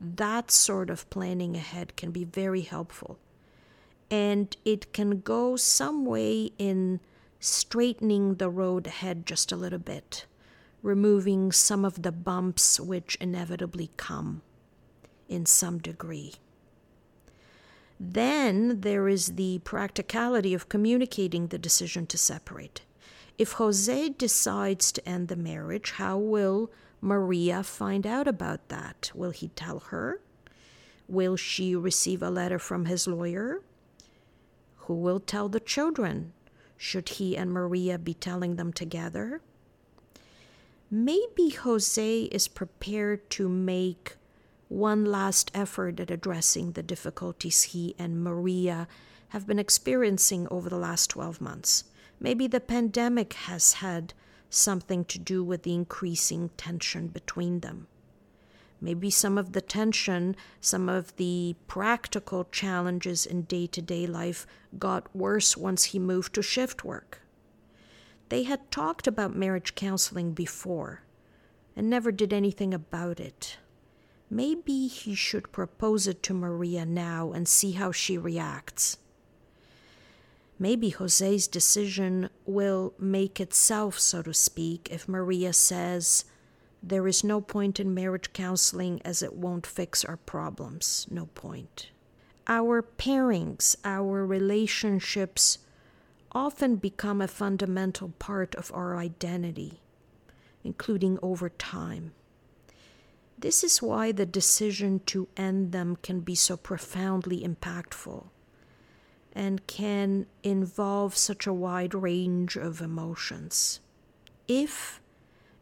That 0.00 0.50
sort 0.50 0.90
of 0.90 1.08
planning 1.10 1.56
ahead 1.56 1.96
can 1.96 2.10
be 2.10 2.24
very 2.24 2.62
helpful. 2.62 3.18
And 4.10 4.56
it 4.64 4.92
can 4.92 5.20
go 5.20 5.56
some 5.56 6.04
way 6.04 6.52
in 6.58 7.00
straightening 7.40 8.36
the 8.36 8.50
road 8.50 8.86
ahead 8.86 9.26
just 9.26 9.50
a 9.52 9.56
little 9.56 9.78
bit, 9.78 10.26
removing 10.82 11.50
some 11.50 11.84
of 11.84 12.02
the 12.02 12.12
bumps 12.12 12.78
which 12.78 13.16
inevitably 13.20 13.90
come 13.96 14.42
in 15.28 15.46
some 15.46 15.78
degree. 15.78 16.34
Then 17.98 18.80
there 18.80 19.08
is 19.08 19.36
the 19.36 19.60
practicality 19.60 20.54
of 20.54 20.68
communicating 20.68 21.48
the 21.48 21.58
decision 21.58 22.06
to 22.06 22.18
separate. 22.18 22.82
If 23.38 23.52
Jose 23.52 24.08
decides 24.10 24.92
to 24.92 25.08
end 25.08 25.28
the 25.28 25.36
marriage, 25.36 25.92
how 25.92 26.18
will 26.18 26.70
Maria 27.00 27.62
find 27.62 28.06
out 28.06 28.26
about 28.26 28.68
that? 28.68 29.10
Will 29.14 29.30
he 29.30 29.48
tell 29.48 29.80
her? 29.80 30.20
Will 31.08 31.36
she 31.36 31.74
receive 31.76 32.22
a 32.22 32.30
letter 32.30 32.58
from 32.58 32.86
his 32.86 33.06
lawyer? 33.06 33.62
Who 34.86 34.94
will 34.94 35.20
tell 35.20 35.48
the 35.48 35.60
children? 35.60 36.32
Should 36.76 37.08
he 37.10 37.36
and 37.36 37.52
Maria 37.52 37.98
be 37.98 38.14
telling 38.14 38.56
them 38.56 38.72
together? 38.72 39.40
Maybe 40.90 41.50
Jose 41.50 42.22
is 42.24 42.48
prepared 42.48 43.30
to 43.30 43.48
make 43.48 44.16
one 44.72 45.04
last 45.04 45.50
effort 45.54 46.00
at 46.00 46.10
addressing 46.10 46.72
the 46.72 46.82
difficulties 46.82 47.62
he 47.62 47.94
and 47.98 48.24
Maria 48.24 48.88
have 49.28 49.46
been 49.46 49.58
experiencing 49.58 50.48
over 50.50 50.68
the 50.68 50.78
last 50.78 51.10
12 51.10 51.40
months. 51.40 51.84
Maybe 52.18 52.46
the 52.46 52.60
pandemic 52.60 53.34
has 53.34 53.74
had 53.74 54.14
something 54.48 55.04
to 55.06 55.18
do 55.18 55.44
with 55.44 55.62
the 55.62 55.74
increasing 55.74 56.50
tension 56.56 57.08
between 57.08 57.60
them. 57.60 57.86
Maybe 58.80 59.10
some 59.10 59.36
of 59.36 59.52
the 59.52 59.60
tension, 59.60 60.36
some 60.60 60.88
of 60.88 61.14
the 61.16 61.54
practical 61.68 62.44
challenges 62.50 63.26
in 63.26 63.42
day 63.42 63.66
to 63.68 63.82
day 63.82 64.06
life 64.06 64.46
got 64.78 65.14
worse 65.14 65.56
once 65.56 65.84
he 65.84 65.98
moved 65.98 66.34
to 66.34 66.42
shift 66.42 66.82
work. 66.82 67.20
They 68.30 68.44
had 68.44 68.70
talked 68.70 69.06
about 69.06 69.36
marriage 69.36 69.74
counseling 69.74 70.32
before 70.32 71.02
and 71.76 71.90
never 71.90 72.10
did 72.10 72.32
anything 72.32 72.72
about 72.72 73.20
it. 73.20 73.58
Maybe 74.32 74.86
he 74.86 75.14
should 75.14 75.52
propose 75.52 76.06
it 76.06 76.22
to 76.22 76.32
Maria 76.32 76.86
now 76.86 77.32
and 77.32 77.46
see 77.46 77.72
how 77.72 77.92
she 77.92 78.16
reacts. 78.16 78.96
Maybe 80.58 80.88
Jose's 80.88 81.46
decision 81.46 82.30
will 82.46 82.94
make 82.98 83.40
itself, 83.40 83.98
so 83.98 84.22
to 84.22 84.32
speak, 84.32 84.88
if 84.90 85.06
Maria 85.06 85.52
says, 85.52 86.24
There 86.82 87.06
is 87.06 87.22
no 87.22 87.42
point 87.42 87.78
in 87.78 87.92
marriage 87.92 88.32
counseling 88.32 89.02
as 89.04 89.22
it 89.22 89.34
won't 89.34 89.66
fix 89.66 90.02
our 90.02 90.16
problems. 90.16 91.06
No 91.10 91.26
point. 91.26 91.90
Our 92.46 92.82
pairings, 92.82 93.76
our 93.84 94.24
relationships 94.24 95.58
often 96.32 96.76
become 96.76 97.20
a 97.20 97.28
fundamental 97.28 98.14
part 98.18 98.54
of 98.54 98.72
our 98.72 98.96
identity, 98.96 99.82
including 100.64 101.18
over 101.20 101.50
time. 101.50 102.12
This 103.42 103.64
is 103.64 103.82
why 103.82 104.12
the 104.12 104.24
decision 104.24 105.00
to 105.06 105.26
end 105.36 105.72
them 105.72 105.96
can 105.96 106.20
be 106.20 106.36
so 106.36 106.56
profoundly 106.56 107.40
impactful 107.40 108.26
and 109.32 109.66
can 109.66 110.26
involve 110.44 111.16
such 111.16 111.48
a 111.48 111.52
wide 111.52 111.92
range 111.92 112.54
of 112.56 112.80
emotions. 112.80 113.80
If, 114.46 115.00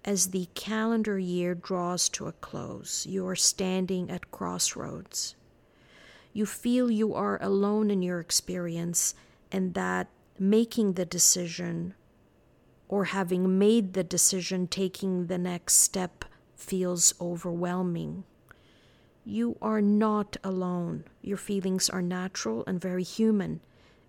as 0.05 0.29
the 0.29 0.49
calendar 0.55 1.19
year 1.19 1.55
draws 1.55 2.11
to 2.11 2.27
a 2.27 2.33
close, 2.33 3.07
you 3.07 3.27
are 3.27 3.37
standing 3.37 4.11
at 4.11 4.31
crossroads, 4.31 5.35
you 6.35 6.45
feel 6.45 6.91
you 6.91 7.15
are 7.15 7.43
alone 7.43 7.91
in 7.91 8.03
your 8.03 8.21
experience 8.21 9.15
and 9.51 9.73
that 9.73 10.09
making 10.39 10.93
the 10.95 11.07
decision 11.07 11.95
or 12.89 13.05
having 13.05 13.59
made 13.59 13.95
the 13.95 14.05
decision, 14.05 14.67
taking 14.67 15.29
the 15.29 15.39
next 15.39 15.77
step 15.77 16.27
feels 16.61 17.15
overwhelming. 17.21 18.25
You 19.25 19.57
are 19.61 19.81
not 19.81 20.37
alone. 20.43 21.05
Your 21.23 21.37
feelings 21.37 21.89
are 21.91 22.03
natural 22.03 22.65
and 22.67 22.81
very 22.81 23.03
human, 23.03 23.61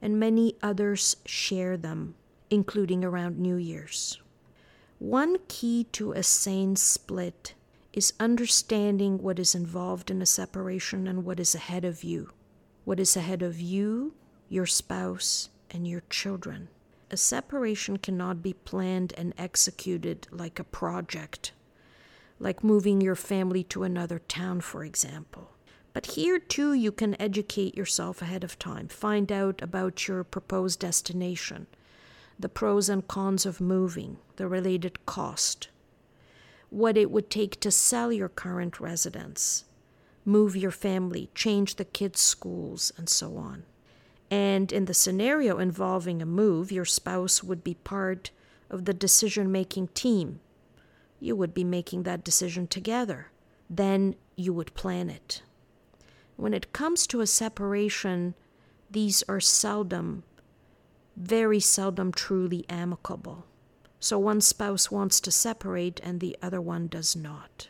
and 0.01 0.19
many 0.19 0.55
others 0.61 1.17
share 1.25 1.77
them, 1.77 2.15
including 2.49 3.03
around 3.03 3.39
New 3.39 3.55
Year's. 3.55 4.19
One 4.99 5.37
key 5.47 5.85
to 5.93 6.11
a 6.11 6.23
sane 6.23 6.75
split 6.75 7.53
is 7.93 8.13
understanding 8.19 9.21
what 9.21 9.39
is 9.39 9.55
involved 9.55 10.09
in 10.09 10.21
a 10.21 10.25
separation 10.25 11.07
and 11.07 11.25
what 11.25 11.39
is 11.39 11.55
ahead 11.55 11.83
of 11.83 12.03
you. 12.03 12.31
What 12.85 12.99
is 12.99 13.17
ahead 13.17 13.41
of 13.41 13.59
you, 13.59 14.13
your 14.47 14.65
spouse, 14.65 15.49
and 15.69 15.87
your 15.87 16.03
children. 16.09 16.69
A 17.09 17.17
separation 17.17 17.97
cannot 17.97 18.41
be 18.41 18.53
planned 18.53 19.13
and 19.17 19.33
executed 19.37 20.27
like 20.31 20.59
a 20.59 20.63
project, 20.63 21.51
like 22.41 22.63
moving 22.63 22.99
your 22.99 23.15
family 23.15 23.63
to 23.65 23.83
another 23.83 24.19
town, 24.19 24.61
for 24.61 24.83
example. 24.83 25.51
But 25.93 26.07
here 26.07 26.39
too, 26.39 26.73
you 26.73 26.91
can 26.91 27.21
educate 27.21 27.77
yourself 27.77 28.21
ahead 28.21 28.43
of 28.43 28.57
time, 28.57 28.87
find 28.87 29.31
out 29.31 29.61
about 29.61 30.07
your 30.07 30.23
proposed 30.23 30.79
destination, 30.79 31.67
the 32.39 32.49
pros 32.49 32.89
and 32.89 33.07
cons 33.07 33.45
of 33.45 33.61
moving, 33.61 34.17
the 34.37 34.47
related 34.47 35.05
cost, 35.05 35.69
what 36.69 36.97
it 36.97 37.11
would 37.11 37.29
take 37.29 37.59
to 37.59 37.69
sell 37.69 38.11
your 38.11 38.29
current 38.29 38.79
residence, 38.79 39.65
move 40.25 40.55
your 40.55 40.71
family, 40.71 41.29
change 41.35 41.75
the 41.75 41.85
kids' 41.85 42.21
schools, 42.21 42.91
and 42.97 43.09
so 43.09 43.37
on. 43.37 43.63
And 44.31 44.71
in 44.71 44.85
the 44.85 44.93
scenario 44.93 45.59
involving 45.59 46.21
a 46.21 46.25
move, 46.25 46.71
your 46.71 46.85
spouse 46.85 47.43
would 47.43 47.63
be 47.63 47.73
part 47.73 48.31
of 48.69 48.85
the 48.85 48.93
decision 48.93 49.51
making 49.51 49.89
team. 49.89 50.39
You 51.21 51.35
would 51.37 51.53
be 51.53 51.63
making 51.63 52.03
that 52.03 52.23
decision 52.23 52.67
together. 52.67 53.27
Then 53.69 54.15
you 54.35 54.51
would 54.51 54.73
plan 54.73 55.09
it. 55.09 55.43
When 56.35 56.53
it 56.53 56.73
comes 56.73 57.05
to 57.07 57.21
a 57.21 57.27
separation, 57.27 58.33
these 58.89 59.23
are 59.29 59.39
seldom, 59.39 60.23
very 61.15 61.59
seldom 61.59 62.11
truly 62.11 62.65
amicable. 62.67 63.45
So 63.99 64.17
one 64.17 64.41
spouse 64.41 64.89
wants 64.89 65.19
to 65.21 65.31
separate 65.31 65.99
and 66.03 66.19
the 66.19 66.35
other 66.41 66.59
one 66.59 66.87
does 66.87 67.15
not. 67.15 67.69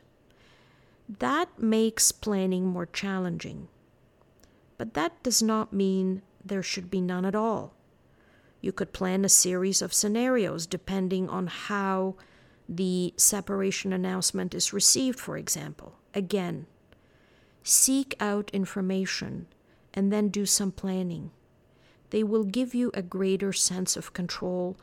That 1.19 1.59
makes 1.59 2.13
planning 2.13 2.65
more 2.65 2.85
challenging. 2.85 3.67
But 4.77 4.93
that 4.93 5.21
does 5.23 5.43
not 5.43 5.73
mean 5.73 6.21
there 6.43 6.63
should 6.63 6.89
be 6.89 7.01
none 7.01 7.25
at 7.25 7.35
all. 7.35 7.73
You 8.61 8.71
could 8.71 8.93
plan 8.93 9.25
a 9.25 9.29
series 9.29 9.81
of 9.81 9.93
scenarios 9.93 10.65
depending 10.65 11.27
on 11.27 11.47
how 11.47 12.15
the 12.67 13.13
separation 13.17 13.91
announcement 13.93 14.53
is 14.53 14.73
received, 14.73 15.19
for 15.19 15.37
example. 15.37 15.95
Again, 16.13 16.67
seek 17.63 18.15
out 18.19 18.49
information 18.53 19.47
and 19.93 20.11
then 20.11 20.29
do 20.29 20.45
some 20.45 20.71
planning. 20.71 21.31
They 22.11 22.23
will 22.23 22.43
give 22.43 22.73
you 22.75 22.91
a 22.93 23.01
greater 23.01 23.53
sense 23.53 23.95
of 23.95 24.13
control 24.13 24.77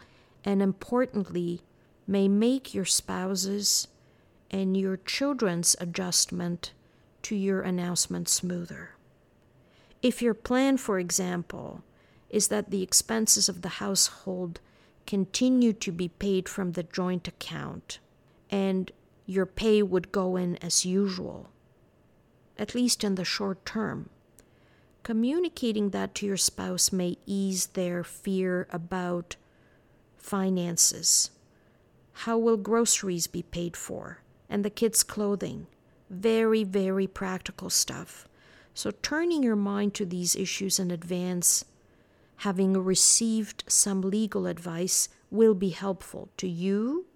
and, 0.45 0.63
importantly, 0.63 1.63
may 2.07 2.29
make 2.29 2.75
your 2.75 2.85
spouse's 2.85 3.89
and 4.51 4.77
your 4.77 4.97
children's 4.97 5.77
adjustment 5.79 6.73
to 7.23 7.37
your 7.37 7.61
announcement 7.61 8.29
smoother. 8.29 8.91
If 10.01 10.23
your 10.23 10.35
plan, 10.35 10.79
for 10.79 10.99
example, 10.99 11.83
is 12.31 12.49
that 12.49 12.71
the 12.71 12.83
expenses 12.83 13.49
of 13.49 13.63
the 13.63 13.69
household 13.81 14.61
continue 15.09 15.73
to 15.73 15.91
be 15.91 16.07
paid 16.07 16.47
from 16.47 16.73
the 16.73 16.83
joint 16.83 17.27
account 17.27 17.99
and 18.51 18.93
your 19.25 19.47
pay 19.47 19.83
would 19.83 20.13
go 20.13 20.37
in 20.37 20.55
as 20.57 20.85
usual, 20.85 21.49
at 22.59 22.75
least 22.75 23.03
in 23.03 23.15
the 23.15 23.25
short 23.25 23.65
term, 23.65 24.11
communicating 25.03 25.89
that 25.89 26.15
to 26.15 26.27
your 26.27 26.37
spouse 26.37 26.93
may 26.93 27.17
ease 27.25 27.69
their 27.69 28.05
fear 28.05 28.69
about 28.71 29.37
finances. 30.19 31.31
How 32.13 32.37
will 32.37 32.59
groceries 32.59 33.27
be 33.27 33.43
paid 33.43 33.79
for? 33.79 34.21
And 34.51 34.63
the 34.63 34.69
kids' 34.69 35.03
clothing? 35.03 35.69
Very, 36.11 36.65
very 36.65 37.07
practical 37.07 37.71
stuff 37.71 38.29
so, 38.79 38.93
turning 39.03 39.43
your 39.43 39.57
mind 39.57 39.95
to 39.95 40.07
these 40.07 40.37
issues 40.37 40.79
in 40.79 40.93
advance, 40.93 41.65
having 42.39 42.73
received 42.75 43.65
some 43.67 44.01
legal 44.01 44.47
advice, 44.47 45.09
will 45.31 45.55
be 45.55 45.71
helpful 45.71 46.29
to 46.37 46.49
you 46.49 47.07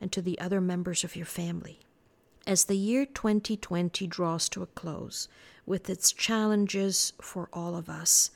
and 0.00 0.10
to 0.12 0.22
the 0.22 0.38
other 0.38 0.60
members 0.60 1.04
of 1.04 1.16
your 1.16 1.26
family. 1.26 1.80
As 2.46 2.64
the 2.64 2.76
year 2.76 3.04
2020 3.04 4.06
draws 4.06 4.48
to 4.48 4.62
a 4.62 4.66
close, 4.66 5.28
with 5.66 5.90
its 5.90 6.12
challenges 6.12 7.12
for 7.20 7.48
all 7.52 7.76
of 7.76 7.88
us, 7.88 8.30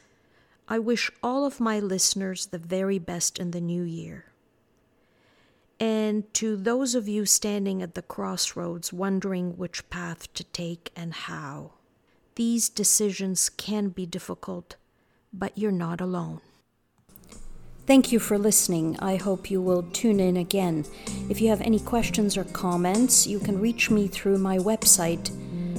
I 0.68 0.78
wish 0.78 1.10
all 1.22 1.44
of 1.44 1.60
my 1.60 1.78
listeners 1.78 2.46
the 2.46 2.58
very 2.58 2.98
best 2.98 3.38
in 3.38 3.50
the 3.50 3.60
new 3.60 3.82
year. 3.82 4.26
And 5.80 6.32
to 6.34 6.56
those 6.56 6.94
of 6.94 7.08
you 7.08 7.26
standing 7.26 7.82
at 7.82 7.94
the 7.94 8.02
crossroads 8.02 8.92
wondering 8.92 9.56
which 9.56 9.88
path 9.90 10.32
to 10.34 10.44
take 10.44 10.90
and 10.94 11.12
how, 11.12 11.72
these 12.36 12.68
decisions 12.68 13.48
can 13.48 13.88
be 13.88 14.06
difficult, 14.06 14.76
but 15.38 15.58
you're 15.58 15.72
not 15.72 16.00
alone. 16.00 16.40
Thank 17.86 18.12
you 18.12 18.18
for 18.18 18.38
listening. 18.38 18.98
I 19.00 19.16
hope 19.16 19.50
you 19.50 19.60
will 19.60 19.82
tune 19.82 20.18
in 20.18 20.38
again. 20.38 20.86
If 21.28 21.42
you 21.42 21.50
have 21.50 21.60
any 21.60 21.78
questions 21.78 22.38
or 22.38 22.44
comments, 22.44 23.26
you 23.26 23.38
can 23.38 23.60
reach 23.60 23.90
me 23.90 24.08
through 24.08 24.38
my 24.38 24.56
website, 24.56 25.28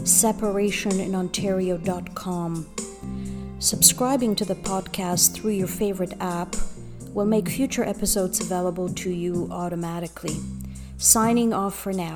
separationinontario.com. 0.03 2.67
Subscribing 3.57 4.35
to 4.35 4.45
the 4.45 4.53
podcast 4.53 5.33
through 5.33 5.53
your 5.53 5.67
favorite 5.67 6.13
app 6.19 6.55
will 7.13 7.25
make 7.25 7.49
future 7.49 7.83
episodes 7.83 8.39
available 8.39 8.87
to 8.89 9.09
you 9.09 9.47
automatically. 9.49 10.37
Signing 10.97 11.53
off 11.53 11.73
for 11.73 11.91
now. 11.91 12.13